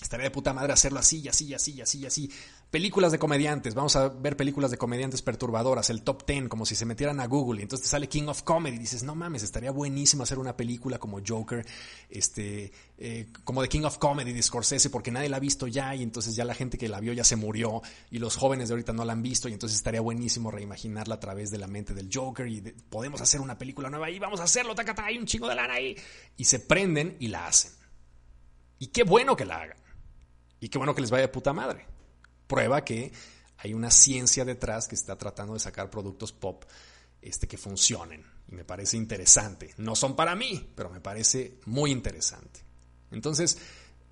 estaría 0.01 0.25
de 0.25 0.31
puta 0.31 0.53
madre 0.53 0.73
hacerlo 0.73 1.01
así, 1.01 1.21
y 1.21 1.29
así, 1.29 1.47
y 1.47 1.55
así, 1.55 1.73
y 1.73 1.81
así, 1.81 1.99
y 1.99 2.07
así. 2.07 2.31
Películas 2.71 3.13
de 3.13 3.19
comediantes, 3.19 3.75
vamos 3.75 3.97
a 3.97 4.09
ver 4.09 4.37
películas 4.37 4.71
de 4.71 4.77
comediantes 4.77 5.23
perturbadoras, 5.23 5.91
el 5.91 6.03
top 6.03 6.25
10, 6.27 6.49
como 6.49 6.67
si 6.67 6.75
se 6.75 6.85
metieran 6.85 7.19
a 7.19 7.27
Google 7.27 7.61
y 7.61 7.63
entonces 7.63 7.85
te 7.85 7.91
sale 7.91 8.09
King 8.09 8.29
of 8.29 8.43
Comedy 8.43 8.77
y 8.77 8.79
dices, 8.79 9.03
no 9.03 9.15
mames, 9.15 9.43
estaría 9.43 9.71
buenísimo 9.71 10.23
hacer 10.23 10.39
una 10.39 10.57
película 10.57 10.99
como 10.99 11.19
Joker, 11.27 11.67
este, 12.11 12.71
eh, 12.99 13.29
como 13.43 13.63
de 13.63 13.69
King 13.69 13.85
of 13.85 13.99
Comedy 13.99 14.33
de 14.33 14.43
Scorsese, 14.43 14.91
porque 14.91 15.11
nadie 15.11 15.31
la 15.31 15.39
ha 15.39 15.41
visto 15.41 15.67
ya 15.67 15.95
y 15.95 16.03
entonces 16.03 16.37
ya 16.37 16.45
la 16.45 16.55
gente 16.55 16.79
que 16.79 16.89
la 16.89 17.01
vio 17.01 17.13
ya 17.15 17.25
se 17.25 17.37
murió 17.37 17.81
y 18.11 18.19
los 18.19 18.37
jóvenes 18.37 18.69
de 18.69 18.75
ahorita 18.75 18.93
no 18.93 19.05
la 19.05 19.15
han 19.15 19.23
visto 19.23 19.49
y 19.49 19.55
entonces 19.55 19.79
estaría 19.79 20.03
buenísimo 20.03 20.51
reimaginarla 20.51 21.17
a 21.17 21.21
través 21.21 21.51
de 21.51 21.59
la 21.59 21.67
mente 21.67 21.95
del 21.95 22.11
Joker 22.13 22.47
y 22.47 22.61
podemos 22.61 23.21
hacer 23.23 23.41
una 23.41 23.57
película 23.57 23.89
nueva 23.89 24.11
y 24.11 24.19
vamos 24.19 24.41
a 24.41 24.45
hacerlo, 24.45 24.75
tacata, 24.75 25.07
hay 25.07 25.17
un 25.17 25.25
chingo 25.25 25.49
de 25.49 25.55
lana 25.55 25.75
ahí. 25.75 25.97
Y 26.37 26.45
se 26.45 26.61
prenden 26.61 27.17
y 27.19 27.29
la 27.29 27.47
hacen. 27.47 27.73
Y 28.79 28.89
qué 28.89 29.03
bueno 29.03 29.37
que 29.37 29.45
la 29.45 29.57
hagan. 29.57 29.88
Y 30.61 30.69
qué 30.69 30.79
bueno 30.79 30.95
que 30.95 31.01
les 31.01 31.11
vaya 31.11 31.23
de 31.23 31.29
puta 31.29 31.53
madre 31.53 31.87
prueba 32.49 32.83
que 32.83 33.13
hay 33.59 33.75
una 33.75 33.91
ciencia 33.93 34.45
detrás 34.45 34.89
que 34.89 34.97
está 34.97 35.17
tratando 35.17 35.55
de 35.55 35.61
sacar 35.61 35.91
productos 35.91 36.33
pop 36.33 36.65
este, 37.23 37.47
que 37.47 37.59
funcionen. 37.59 38.25
Y 38.49 38.55
me 38.55 38.65
parece 38.65 38.97
interesante. 38.97 39.75
No 39.77 39.95
son 39.95 40.17
para 40.17 40.35
mí, 40.35 40.73
pero 40.75 40.91
me 40.91 41.01
parece 41.01 41.59
muy 41.67 41.93
interesante. 41.93 42.61
Entonces, 43.11 43.59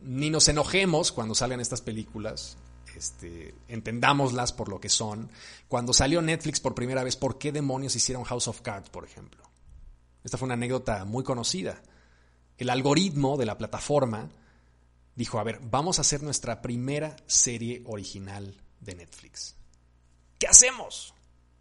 ni 0.00 0.30
nos 0.30 0.46
enojemos 0.48 1.10
cuando 1.10 1.34
salgan 1.34 1.60
estas 1.60 1.80
películas. 1.80 2.56
Este, 2.94 3.54
entendámoslas 3.68 4.52
por 4.52 4.68
lo 4.68 4.80
que 4.80 4.88
son. 4.88 5.30
Cuando 5.68 5.92
salió 5.92 6.20
Netflix 6.22 6.60
por 6.60 6.74
primera 6.74 7.04
vez, 7.04 7.16
¿por 7.16 7.38
qué 7.38 7.52
demonios 7.52 7.96
hicieron 7.96 8.24
House 8.24 8.48
of 8.48 8.62
Cards, 8.62 8.90
por 8.90 9.04
ejemplo? 9.04 9.44
Esta 10.24 10.38
fue 10.38 10.46
una 10.46 10.54
anécdota 10.54 11.04
muy 11.04 11.22
conocida. 11.22 11.80
El 12.58 12.70
algoritmo 12.70 13.36
de 13.36 13.46
la 13.46 13.58
plataforma 13.58 14.28
dijo, 15.16 15.40
a 15.40 15.44
ver, 15.44 15.58
vamos 15.62 15.98
a 15.98 16.02
hacer 16.02 16.22
nuestra 16.22 16.62
primera 16.62 17.16
serie 17.26 17.82
original 17.86 18.54
de 18.80 18.94
Netflix. 18.94 19.56
¿Qué 20.38 20.46
hacemos? 20.46 21.14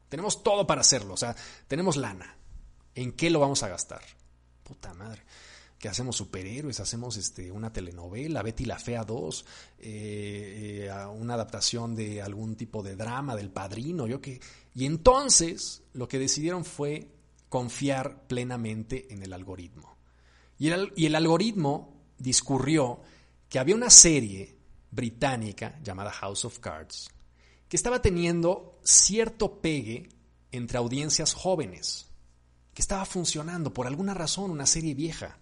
Tenemos 0.10 0.44
todo 0.44 0.68
para 0.68 0.82
hacerlo, 0.82 1.16
o 1.16 1.18
sea, 1.18 1.36
tenemos 1.68 1.96
lana. 1.96 2.38
¿En 2.94 3.14
qué 3.14 3.30
lo 3.30 3.40
vamos 3.40 3.64
a 3.64 3.70
gastar? 3.70 4.02
Puta 4.64 4.94
madre. 4.94 5.24
¿Qué 5.80 5.90
hacemos? 5.90 6.16
Superhéroes, 6.16 6.80
hacemos 6.80 7.18
este, 7.18 7.52
una 7.52 7.72
telenovela, 7.72 8.42
Betty 8.42 8.66
la 8.66 8.80
Fea 8.80 9.04
2, 9.04 9.46
eh, 9.80 10.88
eh, 10.90 11.06
una 11.08 11.34
adaptación 11.34 11.96
de 11.96 12.22
algún 12.22 12.56
tipo 12.56 12.82
de 12.82 12.96
drama, 12.96 13.36
del 13.36 13.50
padrino, 13.50 14.08
yo 14.08 14.22
qué. 14.22 14.40
Y 14.74 14.86
entonces 14.86 15.84
lo 15.94 16.08
que 16.08 16.20
decidieron 16.20 16.64
fue 16.66 17.10
confiar 17.50 18.26
plenamente 18.28 19.14
en 19.14 19.24
el 19.24 19.34
algoritmo. 19.34 19.96
Y 20.58 20.70
el, 20.70 20.94
y 20.96 21.08
el 21.08 21.16
algoritmo 21.16 21.94
discurrió 22.18 23.02
que 23.56 23.60
había 23.60 23.76
una 23.76 23.90
serie 23.90 24.54
británica 24.92 25.80
llamada 25.82 26.12
House 26.12 26.44
of 26.44 26.60
Cards 26.60 27.10
que 27.70 27.78
estaba 27.78 28.02
teniendo 28.02 28.82
cierto 28.84 29.62
pegue 29.62 30.10
entre 30.52 30.78
audiencias 30.78 31.34
jóvenes, 31.34 32.12
que 32.74 32.82
estaba 32.82 33.06
funcionando 33.06 33.74
por 33.74 33.88
alguna 33.88 34.14
razón, 34.14 34.52
una 34.52 34.66
serie 34.66 34.94
vieja, 34.94 35.38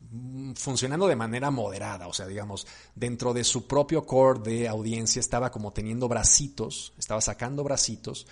mm, 0.00 0.54
funcionando 0.54 1.06
de 1.06 1.14
manera 1.14 1.50
moderada, 1.50 2.08
o 2.08 2.14
sea, 2.14 2.26
digamos, 2.26 2.66
dentro 2.94 3.34
de 3.34 3.44
su 3.44 3.66
propio 3.66 4.06
core 4.06 4.40
de 4.40 4.66
audiencia 4.66 5.20
estaba 5.20 5.50
como 5.50 5.74
teniendo 5.74 6.08
bracitos, 6.08 6.94
estaba 6.96 7.20
sacando 7.20 7.62
bracitos 7.64 8.26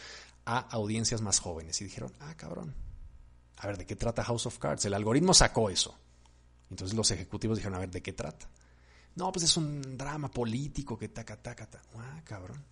a 0.46 0.60
audiencias 0.60 1.20
más 1.20 1.40
jóvenes 1.40 1.78
y 1.82 1.84
dijeron, 1.84 2.14
ah, 2.20 2.34
cabrón, 2.38 2.74
a 3.58 3.66
ver, 3.66 3.76
¿de 3.76 3.84
qué 3.84 3.96
trata 3.96 4.24
House 4.24 4.46
of 4.46 4.58
Cards? 4.58 4.86
El 4.86 4.94
algoritmo 4.94 5.34
sacó 5.34 5.68
eso. 5.68 5.94
Entonces 6.70 6.96
los 6.96 7.10
ejecutivos 7.10 7.58
dijeron, 7.58 7.76
a 7.76 7.80
ver, 7.80 7.90
¿de 7.90 8.00
qué 8.00 8.14
trata? 8.14 8.48
No, 9.14 9.30
pues 9.30 9.44
es 9.44 9.56
un 9.56 9.96
drama 9.96 10.30
político 10.30 10.98
que 10.98 11.08
taca, 11.08 11.36
taca, 11.40 11.66
taca. 11.66 11.84
Ah, 11.96 12.20
cabrón. 12.24 12.64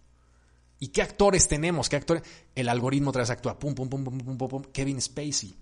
¿Y 0.78 0.88
qué 0.88 1.02
actores 1.02 1.46
tenemos? 1.46 1.88
¿Qué 1.88 1.96
actores? 1.96 2.22
El 2.54 2.68
algoritmo 2.68 3.10
otra 3.10 3.20
vez 3.20 3.30
actúa. 3.30 3.58
Pum, 3.58 3.74
pum, 3.74 3.88
pum, 3.88 4.02
pum, 4.02 4.18
pum, 4.18 4.38
pum, 4.38 4.48
pum. 4.48 4.62
Kevin 4.72 5.00
Spacey. 5.00 5.54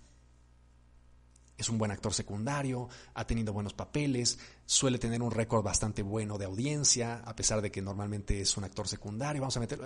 Es 1.57 1.69
un 1.69 1.77
buen 1.77 1.91
actor 1.91 2.15
secundario, 2.15 2.89
ha 3.15 3.27
tenido 3.27 3.53
buenos 3.53 3.75
papeles, 3.75 4.39
suele 4.65 4.97
tener 4.97 5.21
un 5.21 5.33
récord 5.33 5.65
bastante 5.65 6.03
bueno 6.03 6.39
de 6.39 6.45
audiencia, 6.45 7.17
a 7.17 7.35
pesar 7.35 7.61
de 7.61 7.73
que 7.73 7.83
normalmente 7.83 8.41
es 8.41 8.57
un 8.57 8.63
actor 8.63 8.87
secundario. 8.87 9.41
Vamos 9.41 9.57
a 9.57 9.61
meter. 9.61 9.81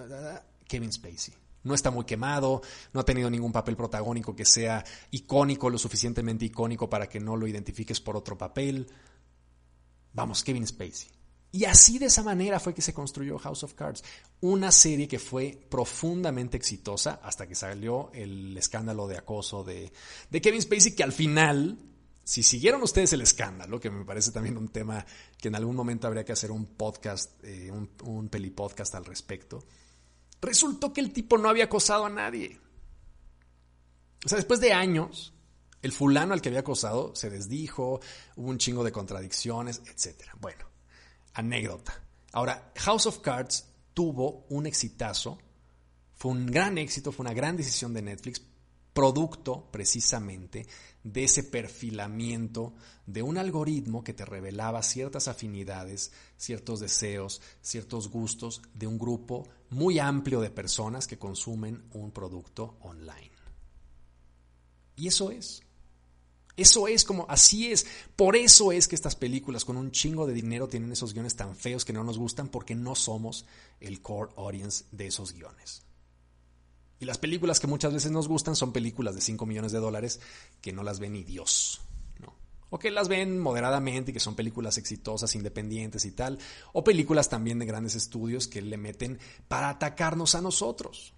Kevin 0.69 0.93
Spacey. 0.93 1.35
No 1.65 1.75
está 1.75 1.91
muy 1.91 2.05
quemado, 2.05 2.61
no 2.93 3.01
ha 3.01 3.05
tenido 3.05 3.31
ningún 3.31 3.53
papel 3.53 3.77
protagónico 3.77 4.37
que 4.37 4.45
sea 4.45 4.85
icónico, 5.13 5.71
lo 5.71 5.79
suficientemente 5.79 6.45
icónico 6.45 6.91
para 6.91 7.09
que 7.09 7.21
no 7.21 7.37
lo 7.37 7.47
identifiques 7.47 8.01
por 8.01 8.17
otro 8.17 8.37
papel. 8.37 8.89
Vamos, 10.13 10.45
Kevin 10.45 10.67
Spacey. 10.67 11.09
Y 11.55 11.67
así 11.67 11.99
de 11.99 12.07
esa 12.07 12.23
manera 12.23 12.59
fue 12.59 12.73
que 12.73 12.81
se 12.81 12.95
construyó 12.95 13.39
House 13.39 13.63
of 13.63 13.75
Cards, 13.75 14.03
una 14.41 14.73
serie 14.73 15.07
que 15.07 15.19
fue 15.19 15.59
profundamente 15.69 16.57
exitosa 16.57 17.21
hasta 17.23 17.47
que 17.47 17.55
salió 17.55 18.11
el 18.15 18.57
escándalo 18.57 19.07
de 19.07 19.19
acoso 19.19 19.63
de, 19.63 19.93
Kevin 20.31 20.63
Spacey, 20.63 20.95
que 20.95 21.03
al 21.03 21.13
final, 21.13 21.79
si 22.25 22.43
siguieron 22.43 22.83
ustedes 22.83 23.13
el 23.13 23.21
escándalo, 23.21 23.79
que 23.79 23.91
me 23.91 24.07
parece 24.07 24.33
también 24.33 24.57
un 24.57 24.69
tema 24.69 25.05
que 25.37 25.49
en 25.49 25.55
algún 25.55 25.77
momento 25.77 26.07
habría 26.07 26.25
que 26.25 26.33
hacer 26.33 26.51
un 26.51 26.65
podcast, 26.65 27.45
eh, 27.45 27.71
un, 27.71 27.91
un 28.05 28.31
pelipodcast 28.31 28.95
al 28.95 29.05
respecto, 29.05 29.63
resultó 30.41 30.91
que 30.91 31.03
el 31.03 31.13
tipo 31.13 31.37
no 31.37 31.51
había 31.51 31.65
acosado 31.65 32.07
a 32.07 32.11
nadie. 32.11 32.59
O 34.25 34.29
sea, 34.29 34.37
después 34.37 34.59
de 34.61 34.73
años, 34.73 35.35
el 35.83 35.93
fulano 35.93 36.33
al 36.33 36.41
que 36.41 36.49
había 36.49 36.61
acosado 36.61 37.15
se 37.15 37.29
desdijo, 37.29 38.01
hubo 38.37 38.49
un 38.49 38.59
chingo 38.59 38.85
de 38.85 38.93
contradicciones, 38.93 39.83
etc. 39.87 40.23
Bueno, 40.41 40.65
anécdota. 41.35 42.01
Ahora, 42.33 42.73
House 42.77 43.07
of 43.07 43.19
Cards 43.19 43.67
tuvo 43.93 44.47
un 44.49 44.67
exitazo, 44.67 45.39
fue 46.15 46.31
un 46.31 46.47
gran 46.47 46.79
éxito, 46.79 47.13
fue 47.13 47.25
una 47.25 47.35
gran 47.35 47.57
decisión 47.57 47.93
de 47.93 48.03
Netflix, 48.03 48.41
producto 48.93 49.71
precisamente 49.71 50.67
de 51.03 51.25
ese 51.25 51.43
perfilamiento 51.43 52.75
de 53.07 53.23
un 53.23 53.39
algoritmo 53.39 54.05
que 54.05 54.13
te 54.13 54.25
revelaba 54.25 54.83
ciertas 54.83 55.29
afinidades, 55.29 56.13
ciertos 56.37 56.81
deseos, 56.81 57.41
ciertos 57.61 58.09
gustos 58.09 58.63
de 58.75 58.87
un 58.87 58.99
grupo 58.99 59.49
muy 59.71 59.99
amplio 59.99 60.41
de 60.41 60.51
personas 60.51 61.07
que 61.07 61.19
consumen 61.19 61.83
un 61.93 62.13
producto 62.13 62.77
online. 62.83 63.33
Y 64.97 65.09
eso 65.09 65.31
es. 65.31 65.63
Eso 66.63 66.87
es 66.87 67.05
como, 67.05 67.27
así 67.29 67.73
es. 67.73 67.87
Por 68.15 68.37
eso 68.37 68.71
es 68.71 68.87
que 68.87 68.95
estas 68.95 69.17
películas 69.17 69.65
con 69.65 69.77
un 69.77 69.91
chingo 69.91 70.29
de 70.29 70.33
dinero 70.33 70.69
tienen 70.69 70.93
esos 70.93 71.13
guiones 71.13 71.35
tan 71.35 71.57
feos 71.57 71.85
que 71.85 71.93
no 71.93 72.05
nos 72.05 72.19
gustan 72.19 72.47
porque 72.47 72.77
no 72.77 72.95
somos 72.95 73.47
el 73.81 74.01
core 74.01 74.31
audience 74.37 74.85
de 74.93 75.09
esos 75.09 75.33
guiones. 75.33 75.83
Y 77.01 77.05
las 77.05 77.19
películas 77.19 77.59
que 77.59 77.67
muchas 77.67 77.93
veces 77.93 78.13
nos 78.13 78.29
gustan 78.29 78.55
son 78.55 78.73
películas 78.73 79.17
de 79.17 79.23
5 79.23 79.45
millones 79.45 79.73
de 79.73 79.81
dólares 79.81 80.21
que 80.61 80.73
no 80.73 80.85
las 80.85 81.01
ve 81.01 81.11
ni 81.11 81.25
Dios. 81.25 81.81
¿no? 82.21 82.33
O 82.71 82.79
que 82.79 82.93
las 82.93 83.09
ven 83.09 83.41
moderadamente 83.41 84.13
y 84.13 84.15
que 84.15 84.21
son 84.21 84.37
películas 84.37 84.79
exitosas, 84.79 85.35
independientes 85.35 86.05
y 86.05 86.13
tal. 86.13 86.39
O 86.73 86.85
películas 86.85 87.29
también 87.29 87.59
de 87.59 87.67
grandes 87.67 87.97
estudios 87.97 88.47
que 88.47 88.63
le 88.63 88.77
meten 88.77 89.19
para 89.49 89.69
atacarnos 89.69 90.37
a 90.37 90.41
nosotros. 90.41 91.13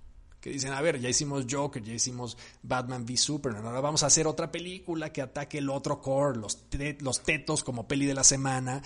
Que 0.45 0.51
dicen, 0.51 0.75
a 0.75 0.83
ver, 0.83 1.01
ya 1.01 1.09
hicimos 1.09 1.47
Joker, 1.51 1.83
ya 1.83 1.95
hicimos 1.95 2.37
Batman 2.63 3.07
v 3.09 3.17
Superman, 3.17 3.65
ahora 3.65 3.81
vamos 3.81 4.03
a 4.03 4.09
hacer 4.09 4.27
otra 4.27 4.53
película 4.53 5.11
que 5.11 5.23
ataque 5.23 5.57
el 5.57 5.71
otro 5.71 6.03
core, 6.03 6.37
los, 6.37 6.67
los 7.01 7.23
tetos 7.23 7.65
como 7.65 7.89
peli 7.89 8.05
de 8.05 8.13
la 8.13 8.25
semana, 8.25 8.83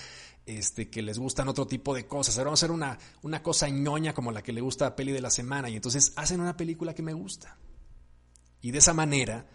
este, 0.47 0.89
que 0.89 1.03
les 1.03 1.19
gustan 1.19 1.49
otro 1.49 1.67
tipo 1.67 1.97
de 1.97 2.07
cosas. 2.07 2.39
Ahora 2.39 2.51
vamos 2.51 2.63
a 2.63 2.67
hacer 2.67 2.73
una, 2.73 2.97
una 3.23 3.43
cosa 3.43 3.69
ñoña 3.69 4.15
como 4.15 4.31
la 4.31 4.41
que 4.41 4.53
le 4.53 4.61
gusta 4.61 4.87
a 4.87 4.95
peli 4.95 5.11
de 5.11 5.21
la 5.21 5.31
semana. 5.31 5.69
Y 5.69 5.75
entonces 5.75 6.13
hacen 6.15 6.41
una 6.41 6.57
película 6.57 6.95
que 6.95 7.03
me 7.03 7.13
gusta. 7.13 7.59
Y 8.61 8.71
de 8.71 8.79
esa 8.79 8.95
manera, 8.95 9.49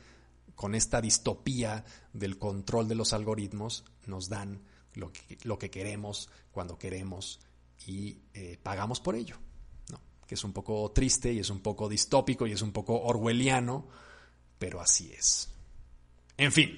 con 0.56 0.76
esta 0.76 1.00
distopía 1.00 1.86
del 2.12 2.38
control 2.38 2.90
de 2.90 2.96
los 2.96 3.14
algoritmos, 3.14 3.86
nos 4.08 4.28
dan 4.28 4.62
lo 4.94 5.14
que, 5.14 5.38
lo 5.44 5.58
que 5.58 5.72
queremos, 5.72 6.30
cuando 6.52 6.78
queremos 6.78 7.40
y 7.88 8.24
eh, 8.34 8.60
pagamos 8.62 9.00
por 9.00 9.16
ello. 9.16 9.38
Es 10.34 10.44
un 10.44 10.54
poco 10.54 10.92
triste 10.92 11.32
y 11.32 11.40
es 11.40 11.50
un 11.50 11.62
poco 11.62 11.88
distópico 11.90 12.48
y 12.48 12.52
es 12.52 12.62
un 12.62 12.72
poco 12.72 13.02
orwelliano, 13.02 13.88
pero 14.60 14.82
así 14.82 15.12
es. 15.12 15.50
En 16.38 16.52
fin, 16.52 16.76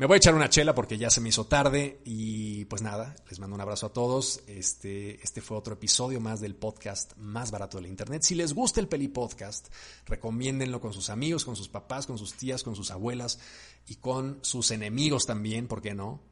me 0.00 0.06
voy 0.06 0.14
a 0.14 0.16
echar 0.16 0.34
una 0.34 0.48
chela 0.48 0.74
porque 0.74 0.96
ya 0.96 1.10
se 1.10 1.20
me 1.20 1.28
hizo 1.28 1.44
tarde 1.44 2.00
y 2.06 2.64
pues 2.64 2.80
nada, 2.80 3.14
les 3.28 3.38
mando 3.38 3.54
un 3.54 3.60
abrazo 3.60 3.84
a 3.84 3.92
todos. 3.92 4.40
Este, 4.46 5.22
este 5.22 5.42
fue 5.42 5.58
otro 5.58 5.74
episodio 5.74 6.22
más 6.22 6.40
del 6.40 6.54
podcast 6.54 7.14
más 7.18 7.50
barato 7.50 7.76
de 7.76 7.82
la 7.82 7.88
internet. 7.88 8.22
Si 8.22 8.34
les 8.34 8.54
gusta 8.54 8.80
el 8.80 8.88
Peli 8.88 9.08
Podcast, 9.08 9.68
recomiéndenlo 10.06 10.80
con 10.80 10.94
sus 10.94 11.10
amigos, 11.10 11.44
con 11.44 11.54
sus 11.54 11.68
papás, 11.68 12.06
con 12.06 12.16
sus 12.16 12.32
tías, 12.32 12.62
con 12.62 12.74
sus 12.74 12.90
abuelas 12.90 13.40
y 13.88 13.96
con 13.96 14.38
sus 14.40 14.70
enemigos 14.70 15.26
también, 15.26 15.68
¿por 15.68 15.82
qué 15.82 15.92
no? 15.92 16.22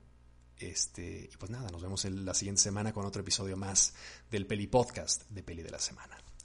Este, 0.56 1.28
y 1.30 1.36
pues 1.36 1.50
nada, 1.50 1.68
nos 1.70 1.82
vemos 1.82 2.02
la 2.06 2.32
siguiente 2.32 2.62
semana 2.62 2.94
con 2.94 3.04
otro 3.04 3.20
episodio 3.20 3.58
más 3.58 3.92
del 4.30 4.46
Peli 4.46 4.66
Podcast 4.66 5.28
de 5.28 5.42
Peli 5.42 5.62
de 5.62 5.70
la 5.72 5.78
Semana. 5.78 6.16